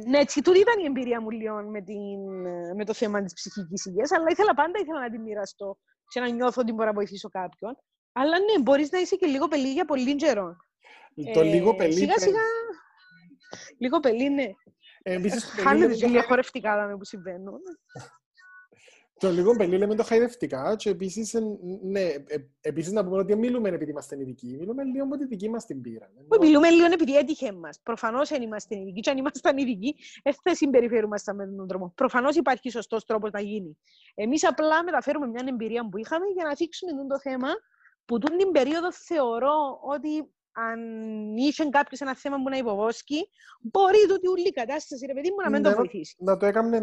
ναι, 0.09 0.19
έτσι, 0.19 0.43
τούτη 0.43 0.59
ήταν 0.59 0.79
η 0.79 0.85
εμπειρία 0.85 1.21
μου 1.21 1.31
λίγο 1.31 1.63
με, 1.63 1.83
την, 1.83 2.41
με 2.77 2.85
το 2.85 2.95
θέμα 2.95 3.23
της 3.23 3.33
ψυχικής 3.33 3.85
υγείας, 3.85 4.11
αλλά 4.11 4.27
ήθελα 4.31 4.55
πάντα 4.55 4.79
ήθελα 4.79 5.01
να 5.01 5.11
την 5.11 5.21
μοιραστώ 5.21 5.79
και 6.09 6.21
να 6.21 6.29
νιώθω 6.29 6.61
ότι 6.61 6.73
μπορώ 6.73 6.87
να 6.87 6.95
βοηθήσω 6.95 7.29
κάποιον. 7.29 7.77
Αλλά 8.13 8.39
ναι, 8.39 8.63
μπορείς 8.63 8.91
να 8.91 8.99
είσαι 8.99 9.17
και 9.17 9.27
λίγο 9.27 9.49
πελί 9.49 9.73
για 9.73 9.85
πολύ 9.85 10.15
καιρό. 10.15 10.57
Το 11.35 11.41
ε, 11.41 11.43
λίγο 11.43 11.75
πελί... 11.75 11.93
Σιγά 11.93 12.19
σιγά... 12.19 12.41
Λίγο 13.79 14.01
πελί, 14.01 14.31
ναι. 14.31 14.47
Ε, 15.07 15.21
Χάνεται 15.63 15.95
και 15.95 16.21
χορευτικά 16.21 16.97
που 16.99 17.05
συμβαίνουν. 17.05 17.61
Το 19.19 19.31
λίγο 19.31 19.57
πελί 19.57 19.79
λέμε 19.79 19.95
το 19.95 20.03
χαϊδευτικά 20.03 20.77
και 20.77 20.91
επίσης, 20.91 21.37
ναι, 21.83 22.01
ε, 22.01 22.37
επίσης 22.61 22.93
να 22.93 23.05
πούμε 23.05 23.19
ότι 23.19 23.37
μιλούμε 23.37 23.69
επειδή 23.69 23.91
είμαστε 23.91 24.21
ειδικοί, 24.21 24.57
μιλούμε 24.59 24.85
λίγο 24.85 25.05
από 25.05 25.17
τη 25.17 25.27
δική 25.27 25.49
μας 25.49 25.67
την 25.67 25.81
πείρα. 25.81 26.11
Μιλούμε 26.41 26.71
λίγο 26.71 26.87
επειδή 26.93 27.17
έτυχε 27.17 27.53
μας. 27.53 27.81
Προφανώς 27.83 28.29
δεν 28.29 28.43
είμαστε 28.43 28.77
ειδικοί 28.77 29.01
και 29.01 29.11
αν 29.11 29.17
ήμασταν 29.17 29.59
ειδικοί, 29.59 29.97
δεν 30.23 30.35
θα 30.43 30.55
συμπεριφέρουμε 30.55 31.17
με 31.35 31.47
τον 31.47 31.69
τρόπο. 31.69 31.93
Προφανώς 31.95 32.37
υπάρχει 32.37 32.71
σωστός 32.71 33.05
τρόπος 33.05 33.31
να 33.31 33.41
γίνει. 33.41 33.79
Εμείς 34.15 34.47
απλά 34.47 34.85
μεταφέρουμε 34.85 35.27
μια 35.27 35.45
εμπειρία 35.49 35.89
που 35.89 35.99
είχαμε 35.99 36.27
για 36.35 36.45
να 36.45 36.57
θίξουμε 36.57 36.93
το 37.09 37.21
θέμα 37.21 37.49
που 38.05 38.19
την 38.19 38.51
περίοδο 38.53 38.93
θεωρώ 38.93 39.81
ότι 39.83 40.35
αν 40.55 40.81
είχε 41.37 41.69
κάποιος 41.69 42.01
ένα 42.01 42.17
θέμα 42.17 42.37
που 42.43 42.49
να 42.49 42.57
υποβόσκει, 42.57 43.29
μπορεί 43.61 44.07
τούτη 44.09 44.29
ούλη 44.29 44.53
κατάσταση, 44.53 45.07
ρε 45.07 45.15
παιδί 45.15 45.31
μου, 45.31 45.37
να 45.43 45.51
μην 45.51 45.63
ναι, 45.63 45.71
το 45.71 45.77
βοηθήσει. 45.77 46.17
Να 46.19 46.37
το 46.37 46.47
έκαμε 46.47 46.83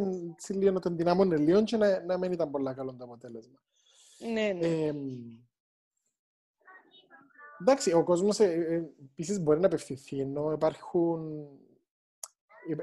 λίγο, 0.49 0.71
να 0.71 0.79
τον 0.79 0.97
δυνάμωνε 0.97 1.37
λίγο 1.37 1.63
και 1.63 1.77
να, 1.77 2.03
να 2.03 2.17
μην 2.17 2.31
ήταν 2.31 2.51
πολύ 2.51 2.73
καλό 2.73 2.95
το 2.95 3.03
αποτέλεσμα. 3.03 3.59
Ναι, 4.31 4.51
ναι. 4.51 4.67
Ε, 4.67 4.93
εντάξει, 7.61 7.93
ο 7.93 8.03
κόσμος 8.03 8.39
ε, 8.39 8.45
ε, 8.45 8.83
επίσης 9.11 9.39
μπορεί 9.39 9.59
να 9.59 9.65
απευθυνθεί, 9.65 10.19
ενώ 10.19 10.51
υπάρχουν... 10.51 11.47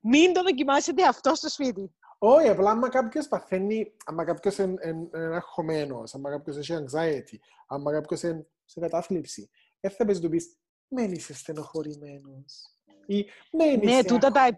Μην 0.00 0.32
το 0.32 0.42
δοκιμάσετε 0.42 1.02
αυτό 1.06 1.34
στο 1.34 1.48
σπίτι. 1.48 1.94
Όχι, 2.18 2.48
απλά 2.48 2.70
άμα 2.70 2.88
κάποιος 2.88 3.28
παθαίνει, 3.28 3.92
άμα 4.04 4.24
κάποιος 4.24 4.58
είναι 4.58 5.08
αγχωμένος, 5.12 6.14
άμα 6.14 6.30
κάποιος 6.30 6.56
έχει 6.56 6.74
anxiety, 6.78 7.36
άμα 7.66 7.92
κάποιος 7.92 8.22
είναι 8.22 8.46
σε 8.64 8.80
κατάθλιψη, 8.80 9.50
δεν 9.80 9.90
θα 9.90 10.04
πες 10.04 10.20
του 10.20 10.28
πεις, 10.28 10.56
μένεις 10.88 11.18
είσαι 11.18 11.34
στενοχωρημένος. 11.34 12.74
Ή 13.10 13.26
μένεις 13.52 13.94
ναι, 13.94 14.04
τούτα 14.04 14.30
τα, 14.30 14.54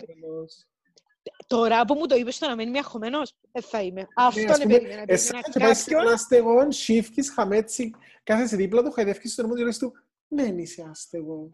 Τώρα 1.47 1.85
που 1.85 1.95
μου 1.95 2.07
το 2.07 2.15
είπες 2.15 2.38
το 2.38 2.49
να 2.49 2.57
μένει 2.57 2.71
με 2.71 2.79
αγχωμένος, 2.79 3.35
δεν 3.53 3.62
θα 3.62 3.83
είμαι. 3.83 4.09
Αυτό 4.15 4.41
είναι 4.41 4.67
περίμενα. 4.67 5.05
Εσύ 5.07 5.33
και 5.53 5.59
πάει 5.59 5.75
σε 5.75 5.95
ένας 5.95 6.21
στεγόν, 6.21 6.73
σύφκεις, 6.73 7.31
χαμέτσι, 7.31 7.95
κάθεσαι 8.23 8.57
δίπλα 8.57 8.83
του, 8.83 8.91
χαϊδεύκεις 8.91 9.33
στον 9.33 9.45
νόμο 9.45 9.57
και 9.57 9.65
λες 9.65 9.79
του, 9.79 9.93
δεν 10.29 10.59
είσαι 10.59 10.87
άστεγος. 10.91 11.51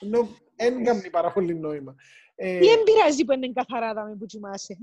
Ενώ 0.00 0.28
δεν 0.56 0.84
κάνει 0.84 1.10
πάρα 1.10 1.32
πολύ 1.32 1.54
νόημα. 1.54 1.94
Ε, 2.34 2.56
Ή 2.56 2.58
δεν 2.58 2.82
πειράζει 2.82 3.24
που 3.24 3.32
είναι 3.32 3.52
καθαρά 3.52 4.04
με 4.04 4.16
που 4.16 4.26
τσιμάσαι. 4.26 4.76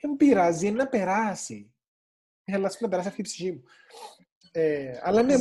Δεν 0.00 0.16
πειράζει, 0.18 0.66
είναι 0.66 0.76
να 0.76 0.88
περάσει. 0.88 1.72
Αλλά 2.46 2.70
σου 2.70 2.78
να 2.80 2.88
περάσει 2.88 3.08
αυτή 3.08 3.20
η 3.20 3.24
ψυχή 3.24 3.52
μου. 3.52 3.62
Ε, 4.52 5.00
αλλά 5.02 5.22
ναι, 5.22 5.36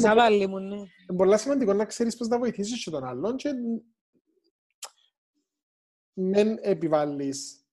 μου, 0.48 0.60
ναι. 0.60 1.16
πολύ 1.16 1.38
σημαντικό 1.38 1.74
να 1.74 1.86
ξέρεις 1.86 2.18
πώς 2.18 2.28
να 2.28 2.38
βοηθήσεις 2.38 2.84
και 2.84 2.90
τον 2.90 3.04
άλλον 3.04 3.36
και 3.36 3.50
μεν 6.14 6.58
επιβάλλεις 6.62 7.66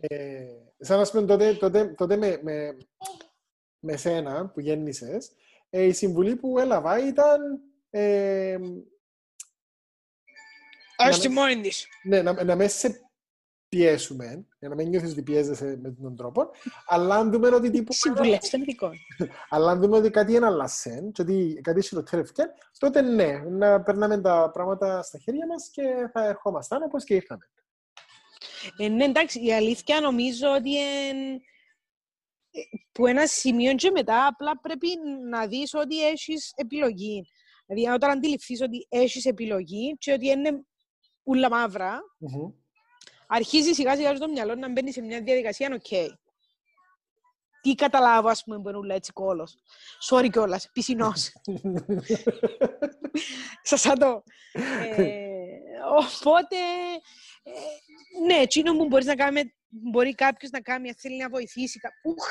ε, 0.00 0.46
σαν 0.78 0.98
να 0.98 1.10
πούμε 1.10 1.26
τότε, 1.26 1.54
τότε, 1.54 1.86
τότε 1.86 2.16
με, 2.16 2.40
με, 2.42 2.76
με 3.78 3.96
σένα 3.96 4.48
που 4.48 4.60
γέννησες, 4.60 5.32
ε, 5.70 5.82
η 5.82 5.92
συμβουλή 5.92 6.36
που 6.36 6.58
έλαβα 6.58 7.06
ήταν 7.06 7.60
ε, 7.90 8.58
Ας 10.96 11.20
τη 11.20 11.28
μόνη 11.28 11.60
της. 11.60 11.86
ναι, 12.02 12.22
να, 12.22 12.44
να 12.44 12.56
με 12.56 12.68
σε 12.68 13.09
πιέσουμε, 13.70 14.46
για 14.58 14.68
να 14.68 14.74
μην 14.74 14.88
νιώθεις 14.88 15.10
ότι 15.12 15.22
πιέζεσαι 15.22 15.78
με 15.82 15.90
τον 16.02 16.16
τρόπο, 16.16 16.50
αλλά 16.86 17.14
αν 17.14 17.30
δούμε 17.30 17.48
ότι 17.48 17.70
τύπου... 17.70 17.92
Συμβουλές 17.92 18.50
των 18.50 18.60
ειδικών. 18.60 18.92
Αλλά 19.50 19.70
αν 19.70 19.80
δούμε 19.80 19.96
ότι 19.96 20.10
κάτι 20.10 20.34
είναι 20.34 20.46
αλλασέν 20.46 21.12
και 21.12 21.22
ότι 21.22 21.60
κάτι 21.62 21.82
χειροτερεύκε, 21.82 22.42
τότε 22.78 23.00
ναι, 23.00 23.38
να 23.48 23.82
περνάμε 23.82 24.20
τα 24.20 24.50
πράγματα 24.52 25.02
στα 25.02 25.18
χέρια 25.18 25.46
μας 25.46 25.70
και 25.72 25.82
θα 26.12 26.26
ερχόμασταν 26.26 26.82
όπως 26.82 27.04
και 27.04 27.14
ήρθαμε. 27.14 27.50
Ε, 28.76 28.88
ναι, 28.88 29.04
εντάξει, 29.04 29.44
η 29.44 29.52
αλήθεια 29.52 30.00
νομίζω 30.00 30.48
ότι 30.56 31.06
εν, 31.08 31.16
ε, 32.50 32.60
που 32.92 33.06
ένα 33.06 33.26
σημείο 33.26 33.74
και 33.74 33.90
μετά 33.90 34.26
απλά 34.26 34.60
πρέπει 34.60 34.88
να 35.30 35.46
δεις 35.46 35.74
ότι 35.74 36.06
έχεις 36.06 36.52
επιλογή. 36.56 37.28
Δηλαδή, 37.66 37.94
όταν 37.94 38.10
αντιληφθείς 38.10 38.60
ότι 38.60 38.86
έχεις 38.88 39.24
επιλογή 39.24 39.96
και 39.98 40.12
ότι 40.12 40.28
είναι 40.28 40.64
ούλα 41.22 41.50
μαύρα, 41.50 42.00
Μμμ. 42.18 42.59
Αρχίζει 43.32 43.72
σιγά 43.72 43.96
σιγά 43.96 44.16
στο 44.16 44.28
μυαλό 44.28 44.54
να 44.54 44.70
μπαίνει 44.70 44.92
σε 44.92 45.00
μια 45.00 45.20
διαδικασία, 45.22 45.70
οκ. 45.74 46.18
Τι 47.62 47.74
καταλάβω, 47.74 48.28
ας 48.28 48.42
πούμε, 48.44 48.60
που 48.60 48.68
είναι 48.68 48.78
ούλα 48.78 48.94
έτσι 48.94 49.12
κώλος. 49.12 49.56
Sorry 50.10 50.28
κιόλας, 50.32 50.68
πισινός. 50.72 51.32
Σας 53.62 53.82
το. 53.82 54.22
Ε, 54.96 55.46
οπότε, 55.98 56.56
ε, 57.42 57.50
ναι, 58.26 58.34
εκείνο 58.34 58.76
που 58.76 58.86
μπορείς 58.86 59.06
να 59.06 59.14
κάνει, 59.14 59.54
μπορεί 59.68 60.14
κάποιος 60.14 60.50
να 60.50 60.60
κάνει, 60.60 60.88
αν 60.88 60.94
θέλει 60.98 61.16
να 61.16 61.28
βοηθήσει. 61.28 61.78
κα- 61.78 61.92
Ουχ, 62.02 62.26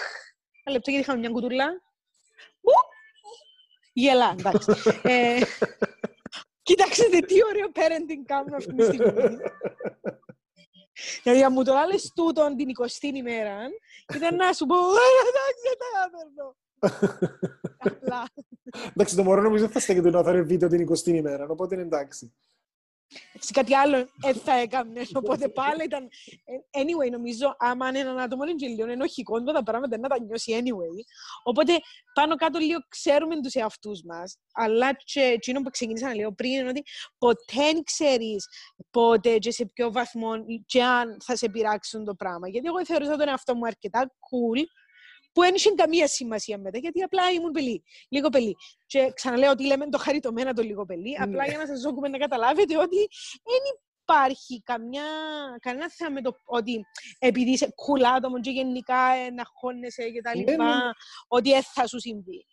ένα 0.63 0.75
λεπτό 0.75 0.89
γιατί 0.89 1.05
είχαμε 1.05 1.19
μια 1.19 1.29
κουτούλα. 1.29 1.65
Ου, 2.61 2.71
Γελά, 3.93 4.35
εντάξει. 4.39 4.71
ε, 5.03 5.39
κοιτάξτε 6.63 7.03
τι 7.19 7.35
ωραίο 7.45 7.71
parenting 7.73 8.23
κάνουμε 8.25 8.55
αυτή 8.55 8.75
τη 8.75 8.83
στιγμή. 8.83 9.13
Δηλαδή, 11.23 11.43
αν 11.43 11.51
μου 11.53 11.63
το 11.63 11.73
λες 11.91 12.11
τούτον 12.15 12.55
την 12.55 12.67
20η 12.79 13.15
ημέρα, 13.15 13.57
ήταν 14.15 14.35
να 14.35 14.53
σου 14.53 14.65
πω, 14.65 14.75
«Ε, 14.75 15.09
εντάξει, 15.29 15.63
δεν 15.69 15.77
τα 15.81 15.87
έπαιρνω. 16.07 16.55
Απλά. 17.87 18.23
Εντάξει, 18.89 19.15
το 19.15 19.23
μωρό 19.23 19.41
νομίζω 19.41 19.67
θα 19.67 19.79
στέκεται 19.79 20.09
να 20.09 20.23
φέρει 20.23 20.41
βίντεο 20.41 20.69
την 20.69 20.87
20η 20.89 21.07
ημέρα, 21.07 21.45
οπότε 21.49 21.75
είναι 21.75 21.83
εντάξει. 21.83 22.33
Σε 23.39 23.51
κάτι 23.53 23.75
άλλο 23.75 24.07
δεν 24.15 24.35
θα 24.35 24.53
έκαμε, 24.53 25.01
οπότε 25.13 25.49
πάλι 25.49 25.83
ήταν... 25.83 26.03
ε, 26.45 26.81
Anyway, 26.81 27.11
νομίζω, 27.11 27.55
άμα 27.57 27.87
είναι 27.87 27.99
έναν 27.99 28.19
άτομο 28.19 28.43
είναι 28.43 28.53
και 28.53 28.67
λίγο 28.67 28.91
ενοχικό, 28.91 29.43
τα 29.43 29.63
πράγματα 29.63 29.97
να 29.97 30.07
τα 30.07 30.21
νιώσει 30.21 30.59
anyway. 30.61 31.03
Οπότε, 31.43 31.73
πάνω 32.13 32.35
κάτω 32.35 32.59
λίγο 32.59 32.79
ξέρουμε 32.89 33.41
τους 33.41 33.53
εαυτούς 33.53 34.03
μας, 34.03 34.37
αλλά 34.53 34.93
και 34.93 35.21
εκείνο 35.21 35.61
που 35.61 35.69
ξεκίνησα 35.69 36.07
να 36.07 36.15
λέω 36.15 36.33
πριν 36.33 36.51
είναι 36.51 36.69
ότι 36.69 36.83
ποτέ 37.17 37.59
δεν 37.69 37.83
ξέρεις 37.83 38.47
πότε 38.91 39.37
και 39.37 39.51
σε 39.51 39.65
ποιο 39.65 39.91
βαθμό 39.91 40.31
και 40.65 40.83
αν 40.83 41.17
θα 41.23 41.35
σε 41.35 41.49
πειράξουν 41.49 42.05
το 42.05 42.15
πράγμα. 42.15 42.49
Γιατί 42.49 42.67
εγώ 42.67 42.85
θεωρούσα 42.85 43.17
τον 43.17 43.27
εαυτό 43.27 43.55
μου 43.55 43.65
αρκετά 43.65 43.99
cool, 43.99 44.63
που 45.31 45.41
δεν 45.41 45.55
είχε 45.55 45.71
καμία 45.71 46.07
σημασία 46.07 46.57
μετά, 46.57 46.77
γιατί 46.77 47.01
απλά 47.01 47.31
ήμουν 47.31 47.51
πελή, 47.51 47.83
λίγο 48.09 48.29
πελή. 48.29 48.55
Και 48.85 49.11
ξαναλέω 49.13 49.51
ότι 49.51 49.65
λέμε 49.65 49.89
το 49.89 49.97
χαριτωμένα 49.97 50.53
το 50.53 50.61
λίγο 50.61 50.85
πελή, 50.85 51.17
απλά 51.21 51.43
Ναι. 51.43 51.49
για 51.49 51.57
να 51.57 51.65
σας 51.65 51.79
ζώκουμε 51.79 52.07
να 52.07 52.17
καταλάβετε 52.17 52.77
ότι 52.77 53.07
δεν 53.43 53.61
υπάρχει 54.03 54.61
καμιά, 54.61 55.03
κανένα 55.59 55.89
θέμα 55.89 56.09
με 56.09 56.21
το 56.21 56.35
ότι 56.45 56.85
επειδή 57.19 57.51
είσαι 57.51 57.65
cool 57.65 58.03
άτομο 58.15 58.39
και 58.39 58.49
γενικά 58.51 59.13
ε, 59.13 59.29
να 59.29 59.43
χώνεσαι 59.53 60.09
και 60.09 60.21
τα 60.21 60.31
Ναι, 60.35 60.39
λοιπά, 60.39 60.63
ναι, 60.63 60.69
ναι. 60.73 60.91
ότι 61.27 61.49
δεν 61.49 61.63
θα 61.63 61.87
σου 61.87 61.99
συμβεί. 61.99 62.45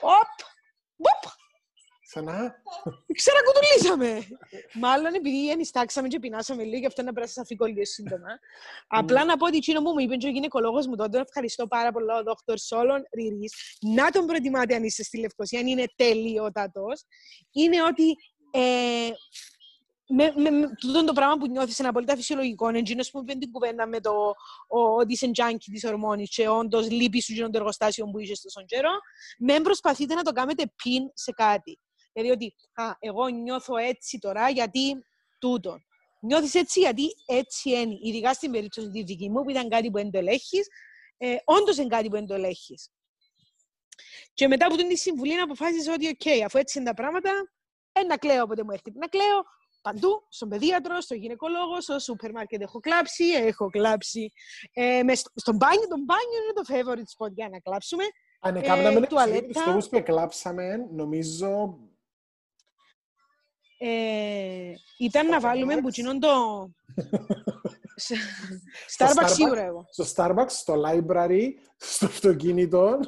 Οπ! 0.00 0.46
Μπουπ! 0.96 1.32
Ξανά. 2.10 2.62
Ξανακουτουλήσαμε. 3.14 4.26
Μάλλον 4.74 5.14
επειδή 5.14 5.50
ενιστάξαμε 5.50 6.08
και 6.08 6.18
πεινάσαμε 6.18 6.62
λίγο, 6.62 6.76
γι' 6.78 6.86
αυτό 6.86 7.02
να 7.02 7.12
περάσει 7.12 7.40
αφήκω 7.40 7.64
λίγο 7.64 7.84
σύντομα. 7.84 8.38
Απλά 8.88 9.24
να 9.24 9.36
πω 9.36 9.46
ότι 9.46 9.56
εκείνο 9.56 9.82
που 9.82 9.90
μου 9.90 9.98
είπε 9.98 10.16
και 10.16 10.26
ο 10.26 10.30
γυναικολόγος 10.30 10.86
μου 10.86 10.96
τότε, 10.96 11.18
ευχαριστώ 11.18 11.66
πάρα 11.66 11.92
πολύ 11.92 12.10
ο 12.10 12.22
Δόκτωρ 12.22 12.58
Σόλον 12.58 13.02
Ριρίς, 13.14 13.78
να 13.80 14.10
τον 14.10 14.26
προτιμάτε 14.26 14.74
αν 14.74 14.84
είστε 14.84 15.02
στη 15.02 15.18
Λευκοσία, 15.18 15.60
αν 15.60 15.66
είναι 15.66 15.84
τελειότατος, 15.96 17.04
είναι 17.50 17.82
ότι 17.82 18.14
ε, 18.50 19.10
με, 20.08 20.32
με, 20.36 20.50
με 20.50 20.70
τούτο 20.80 21.04
το 21.04 21.12
πράγμα 21.12 21.36
που 21.36 21.46
νιώθεις 21.46 21.78
είναι 21.78 21.88
απολύτω 21.88 22.16
φυσιολογικό. 22.16 22.68
Είναι 22.68 22.78
εκείνος 22.78 23.10
που 23.10 23.20
είπε 23.20 23.32
την 23.32 23.50
κουβέντα 23.50 23.86
με 23.86 24.00
το 24.00 24.10
ο, 24.68 24.80
ότι 24.80 25.12
είσαι 25.12 25.30
junkie 25.34 25.70
της 25.72 25.84
ορμόνης 25.84 26.30
και 26.30 26.48
όντως 26.48 26.90
λείπεις 26.90 27.24
σου 27.24 27.32
γίνον 27.32 27.50
το 27.50 27.58
εργοστάσιο 27.58 28.04
που 28.06 28.18
είσαι 28.18 28.34
στον 28.34 28.64
καιρό. 28.66 28.90
Μην 29.38 29.62
προσπαθείτε 29.62 30.14
να 30.14 30.22
το 30.22 30.32
κάνετε 30.32 30.72
πιν 30.82 31.10
σε 31.14 31.32
κάτι. 31.32 31.78
Δηλαδή 32.12 32.32
ότι 32.32 32.54
α, 32.74 32.92
εγώ 32.98 33.26
νιώθω 33.28 33.76
έτσι 33.76 34.18
τώρα 34.18 34.48
γιατί 34.48 35.04
τούτο. 35.38 35.78
Νιώθεις 36.20 36.54
έτσι 36.54 36.80
γιατί 36.80 37.06
έτσι 37.26 37.70
είναι. 37.70 37.98
Ειδικά 38.02 38.32
στην 38.32 38.50
περίπτωση 38.50 38.90
τη 38.90 39.02
δική 39.02 39.30
μου 39.30 39.42
που 39.42 39.50
ήταν 39.50 39.68
κάτι 39.68 39.90
που 39.90 39.98
δεν 39.98 40.10
το 40.10 40.18
ελέγχεις, 40.18 40.68
ε, 41.16 41.36
όντως 41.44 41.76
είναι 41.76 41.86
κάτι 41.88 42.08
που 42.08 42.14
δεν 42.14 42.26
το 42.26 42.34
ελέγχεις. 42.34 42.90
Και 44.34 44.48
μετά 44.48 44.66
από 44.66 44.76
την 44.76 44.96
συμβουλή 44.96 45.34
να 45.36 45.42
αποφάσισα 45.42 45.92
ότι 45.92 46.08
οκ, 46.08 46.44
αφού 46.44 46.58
έτσι 46.58 46.78
είναι 46.78 46.88
τα 46.88 46.94
πράγματα, 46.94 47.30
ε, 47.92 48.02
να 48.02 48.16
κλαίω 48.16 48.42
όποτε 48.42 48.64
μου 48.64 48.70
έρχεται 48.70 48.98
να 48.98 49.06
κλαίω, 49.06 49.42
παντού, 49.82 50.26
στον 50.28 50.48
παιδίατρο, 50.48 51.00
στο 51.00 51.14
γυναικολόγο, 51.14 51.80
στο 51.80 51.98
σούπερ 51.98 52.30
μάρκετ 52.32 52.60
έχω 52.62 52.80
κλάψει, 52.80 53.24
έχω 53.24 53.70
κλάψει. 53.70 54.32
Ε, 54.72 55.02
μες 55.02 55.18
στο, 55.18 55.30
στον 55.34 55.56
μπάνιο, 55.56 55.86
το 55.88 55.96
μπάνιο 56.04 56.38
είναι 56.42 56.52
το 56.52 56.64
favorite 56.68 57.24
spot 57.26 57.32
για 57.32 57.48
να 57.48 57.58
κλάψουμε. 57.60 58.04
Αν 58.40 58.56
Ε, 58.56 58.58
έκαναμε 58.58 59.06
τουαλέτα. 59.06 59.74
τους 59.74 59.88
που 59.88 59.96
εκλάψαμε, 59.96 60.76
νομίζω... 60.92 61.78
Ε, 63.82 64.72
ήταν 64.98 65.26
να 65.28 65.40
βάλουμε 65.40 65.74
Starbucks. 65.74 65.80
που 65.80 65.88
εκείνον 65.88 66.20
το... 66.20 66.28
Στο 68.86 69.06
Starbucks 69.06 69.24
Starbucks. 69.24 69.28
σίγουρα 69.28 69.62
εγώ. 69.62 69.86
Στο 69.90 70.04
Starbucks, 70.16 70.48
στο 70.48 70.82
library, 70.86 71.48
στο 71.76 72.06
αυτοκίνητο. 72.06 72.98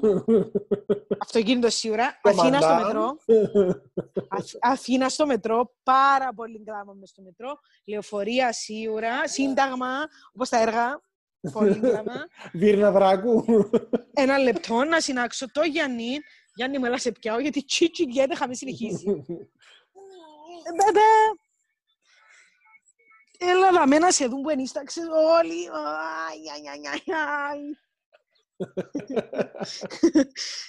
Αυτοκίνητο 1.18 1.70
σίγουρα. 1.70 2.18
στο 2.18 2.40
Αθήνα 2.40 2.60
στο 2.60 2.68
Madame. 2.70 2.82
μετρό. 2.84 3.16
Αθ- 4.28 4.56
Αθήνα 4.60 5.08
στο 5.08 5.26
μετρό. 5.26 5.74
Πάρα 5.82 6.28
πολύ 6.34 6.62
κλάμα 6.64 6.92
μες 6.92 7.08
στο 7.08 7.22
μετρό. 7.22 7.58
Λεωφορεία 7.86 8.52
σίγουρα. 8.52 9.28
Σύνταγμα, 9.28 9.88
όπως 10.32 10.48
τα 10.48 10.60
έργα. 10.60 11.00
Πολύ 11.52 11.78
κλάμα. 11.78 12.26
Βίρνα 12.60 12.90
Δράκου. 12.90 13.44
Ένα 14.12 14.38
λεπτό 14.38 14.84
να 14.84 15.00
συνάξω 15.00 15.50
το 15.52 15.62
Γιάννη. 15.62 16.18
Γιάννη 16.54 16.78
μου, 16.78 16.84
έλα 16.84 16.98
σε 16.98 17.12
πιάω, 17.12 17.38
γιατί 17.38 17.64
τσίτσι 17.64 18.02
γιατί 18.02 18.32
είχαμε 18.32 18.54
συνεχίσει. 18.54 19.04
Μπέμπε! 20.70 21.00
Έλα 23.38 23.70
να 23.70 23.86
μένα 23.86 24.10
σε 24.10 24.26
δουν 24.26 24.42
που 24.42 24.50
ενίσταξες 24.50 25.04
όλοι. 25.38 25.68
Αϊ, 25.72 26.50
αϊ, 26.52 26.68
αϊ, 26.68 26.88
αϊ, 26.88 27.02
αϊ. 27.48 27.76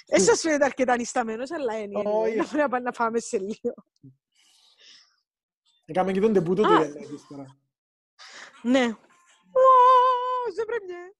Ε, 0.06 0.18
σας 0.18 0.40
φαίνεται 0.40 0.64
αρκετά 0.64 0.92
ανισταμένος, 0.92 1.50
αλλά 1.50 1.78
είναι. 1.78 2.02
Όχι. 2.04 2.36
Να 2.36 2.44
πρέπει 2.44 2.56
να 2.56 2.68
πάμε 2.68 2.82
να 2.84 2.92
φάμε 2.92 3.18
σε 3.18 3.38
λίγο. 3.38 3.74
Έκαμε 5.84 6.12
και 6.12 6.20
τον 6.20 6.32
τεπούτο 6.32 6.62
του 6.62 6.72
Α. 6.72 6.76
Γιαννάκης 6.78 7.26
τώρα. 7.28 7.58
Ναι. 8.62 8.84
Ω, 9.52 9.64
σε 10.54 10.64
πρεμιέ. 10.64 11.12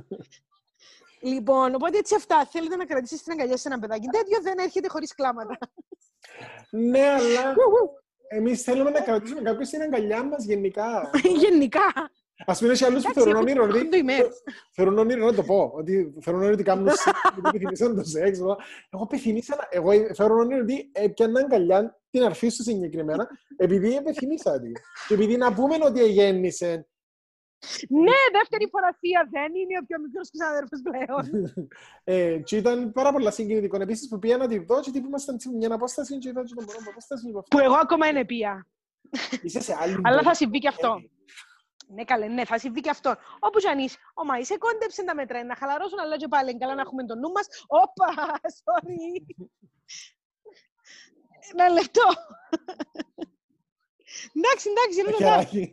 Λοιπόν, 1.20 1.74
οπότε 1.74 1.98
έτσι 1.98 2.14
αυτά. 2.14 2.46
Θέλετε 2.46 2.76
να 2.76 2.86
κρατήσετε 2.86 3.22
την 3.22 3.32
αγκαλιά 3.32 3.56
σε 3.56 3.68
ένα 3.68 3.78
παιδάκι 3.78 4.06
τέτοιο, 4.06 4.40
δεν 4.42 4.58
έρχεται 4.58 4.88
χωρίς 4.88 5.14
κλάματα. 5.14 5.58
Ναι, 6.70 7.00
αλλά 7.00 7.54
εμείς 8.28 8.62
θέλουμε 8.62 8.90
να 8.90 9.00
κρατήσουμε 9.00 9.40
κάποιον 9.40 9.64
στην 9.64 9.80
αγκαλιά 9.82 10.24
μας 10.24 10.44
γενικά. 10.44 11.10
Γενικά. 11.44 11.80
Ας 12.46 12.58
πούμε, 12.58 12.72
έχει 12.72 12.84
άλλους 12.84 13.02
που 13.02 13.10
Εντάξει, 13.10 13.30
θεωρούν 13.30 13.48
εγώ 13.48 13.60
όνειρο, 13.62 13.78
ότι- 13.78 13.88
το 13.88 13.96
ημέρα. 13.96 14.28
θεωρούν 14.74 14.98
όνειρο 14.98 15.24
να 15.26 15.34
το 15.34 15.42
πω, 15.42 15.72
ότι 15.74 16.14
θεωρούν 16.20 16.40
όνειρο 16.42 16.54
ότι 16.56 16.62
κάνουν 16.64 16.88
σεξ, 17.02 17.20
ότι 17.38 17.40
επιθυμήσαν 17.48 17.96
το 17.96 18.04
σεξ. 18.04 18.40
αλλά 18.40 18.56
Εγώ 18.90 19.02
επιθυμήσα, 19.10 19.56
να- 19.56 19.68
εγώ 19.70 19.90
θεωρώ 20.14 20.34
όνειρο 20.36 20.60
ότι 20.62 20.90
έπιανα 20.92 21.40
αγκαλιά 21.40 21.98
την 22.10 22.22
αρφή 22.22 22.48
σου 22.48 22.62
συγκεκριμένα, 22.62 23.28
επειδή 23.56 23.96
επιθυμήσα 23.96 24.60
τη. 24.60 24.72
Και 25.08 25.14
επειδή 25.14 25.36
να 25.36 25.52
πούμε 25.54 25.76
ότι 25.82 26.08
γέννησε, 26.08 26.86
Ναι, 27.88 28.20
δεύτερη 28.32 28.68
φορά 28.70 28.96
θεία 29.00 29.28
δεν 29.30 29.54
είναι 29.54 29.78
ο 29.80 29.84
πιο 29.86 29.98
μικρός 30.00 30.30
ξάδερφος 30.30 30.80
πλέον. 30.88 31.24
ε, 32.04 32.38
και 32.44 32.56
ήταν 32.56 32.92
πάρα 32.92 33.12
πολλά 33.12 33.30
συγκινητικό. 33.30 33.82
Επίσης 33.82 34.08
που 34.08 34.18
πήγα 34.18 34.36
να 34.36 34.46
τη 34.48 34.58
δω 34.58 34.80
και 34.80 34.90
τύπου 34.90 35.06
ήμασταν 35.06 35.38
σε 35.38 35.50
μια 35.50 35.74
απόσταση 35.74 36.18
και 36.18 36.28
είδα 36.28 36.44
και 36.44 36.54
τον 36.54 36.64
μωρό 36.64 36.78
από 36.80 36.90
απόσταση. 36.90 37.28
είπα, 37.28 37.42
Που 37.50 37.58
εγώ 37.58 37.74
ακόμα 37.74 38.06
είναι 38.06 38.24
πια. 38.24 38.66
Είσαι 39.42 39.60
σε 39.60 39.76
άλλη 39.80 39.96
Αλλά 40.06 40.16
θα 40.16 40.22
πόλη. 40.22 40.36
συμβεί 40.36 40.58
και 40.58 40.68
αυτό. 40.68 41.00
Ναι, 41.88 42.04
καλέ, 42.04 42.26
ναι, 42.26 42.44
θα 42.44 42.58
συμβεί 42.58 42.80
και 42.80 42.90
αυτό. 42.90 43.16
Όπου 43.38 43.58
κι 43.58 43.68
αν 43.68 43.78
είσαι, 43.78 43.98
ο 44.14 44.22
Μαΐ, 44.30 44.56
κόντεψε 44.58 45.04
τα 45.04 45.14
μέτρα, 45.14 45.44
να 45.44 45.56
χαλαρώσουν, 45.56 45.98
αλλά 45.98 46.16
και 46.16 46.28
πάλι 46.28 46.58
καλά 46.58 46.74
να 46.74 46.80
έχουμε 46.80 47.04
το 47.06 47.14
νου 47.14 47.30
μας. 47.30 47.46
Όπα, 47.66 48.06
sorry. 48.40 49.34
Ένα 51.52 51.68
λεπτό. 51.68 52.02
Εντάξει, 54.36 54.68
εντάξει, 54.70 55.02
Το 55.04 55.10
ρωτά. 55.10 55.44
χεράκι. 55.44 55.70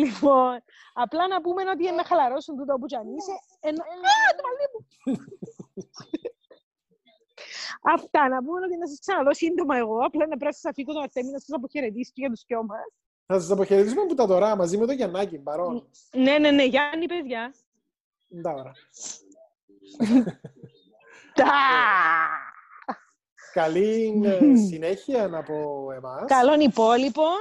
λοιπόν, 0.00 0.62
απλά 0.92 1.28
να 1.28 1.40
πούμε 1.40 1.62
ότι 1.70 1.82
είναι 1.82 1.92
να 1.92 2.04
χαλαρώσουν 2.04 2.56
τούτο 2.56 2.74
που 2.80 2.86
κι 2.86 2.96
αν 2.96 3.06
είσαι. 3.14 3.32
Ενώ... 3.60 3.82
Α, 3.82 4.34
το 4.36 4.42
μαλλί 4.46 4.66
μου! 4.72 4.80
Αυτά, 7.82 8.28
να 8.28 8.38
πούμε 8.44 8.60
ότι 8.64 8.76
να 8.76 8.86
σας 8.86 8.98
ξαναδώ 8.98 9.34
σύντομα 9.34 9.76
εγώ, 9.76 9.98
απλά 9.98 10.20
να 10.20 10.36
πρέπει 10.36 10.44
να 10.44 10.52
σας 10.52 10.64
αφήσω 10.64 10.92
τον 10.92 11.02
Αρτέμι 11.02 11.30
να 11.30 11.38
σας 11.38 11.52
αποχαιρετήσει 11.52 12.12
και 12.12 12.20
για 12.20 12.30
τους 12.30 12.44
δυο 12.46 12.62
μας. 12.64 12.86
Θα 13.26 13.40
σας 13.40 13.50
αποχαιρετήσουμε 13.50 14.06
που 14.06 14.14
τα 14.14 14.26
τώρα 14.26 14.56
μαζί 14.56 14.78
με 14.78 14.86
το 14.86 14.92
Γιαννάκη, 14.92 15.38
παρόν. 15.38 15.88
Ναι, 16.12 16.38
ναι, 16.38 16.50
ναι, 16.50 16.64
Γιάννη, 16.64 17.06
παιδιά. 17.06 17.54
Τα 18.42 18.50
ώρα. 18.52 18.72
Τα! 21.34 21.52
Καλή 23.52 24.20
ε, 24.24 24.56
συνέχεια 24.56 25.30
από 25.32 25.88
εμάς. 25.96 26.24
Καλών 26.26 26.60
υπόλοιπων. 26.60 27.38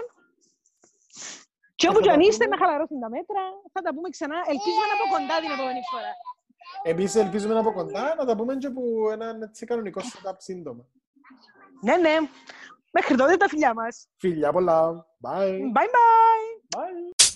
Και 1.76 1.88
όπου 1.88 1.96
Θα 1.98 2.02
κι 2.02 2.10
αν 2.10 2.20
τα 2.20 2.26
είστε 2.28 2.44
πούμε. 2.46 2.56
να 2.56 2.66
χαλαρώσουν 2.66 3.00
τα 3.00 3.10
μέτρα, 3.10 3.42
θα 3.74 3.82
τα 3.82 3.94
πούμε 3.94 4.10
ξανά. 4.10 4.36
Ελπίζουμε 4.36 4.86
να 4.90 4.96
από 4.98 5.06
κοντά 5.16 5.36
την 5.42 5.52
επόμενη 5.52 5.82
φορά. 5.92 6.12
Εμείς 6.84 7.16
ελπίζουμε 7.16 7.60
από 7.60 7.72
κοντά 7.74 8.16
να 8.18 8.26
τα 8.26 8.36
πούμε 8.36 8.56
και 8.56 8.68
από 8.68 8.82
έναν 9.12 9.42
έτσι 9.42 9.66
κανονικό 9.66 10.02
setup 10.02 10.36
σύντομα. 10.38 10.86
Ναι, 11.82 11.96
ναι. 11.96 12.16
Μέχρι 12.92 13.16
τότε 13.16 13.38
τα 13.38 13.48
φιλιά 13.48 13.74
μας. 13.74 14.08
Φιλιά 14.18 14.52
πολλά. 14.52 15.06
Bye. 15.22 15.60
Bye 15.76 15.90
bye. 15.96 16.46
Bye. 16.78 17.28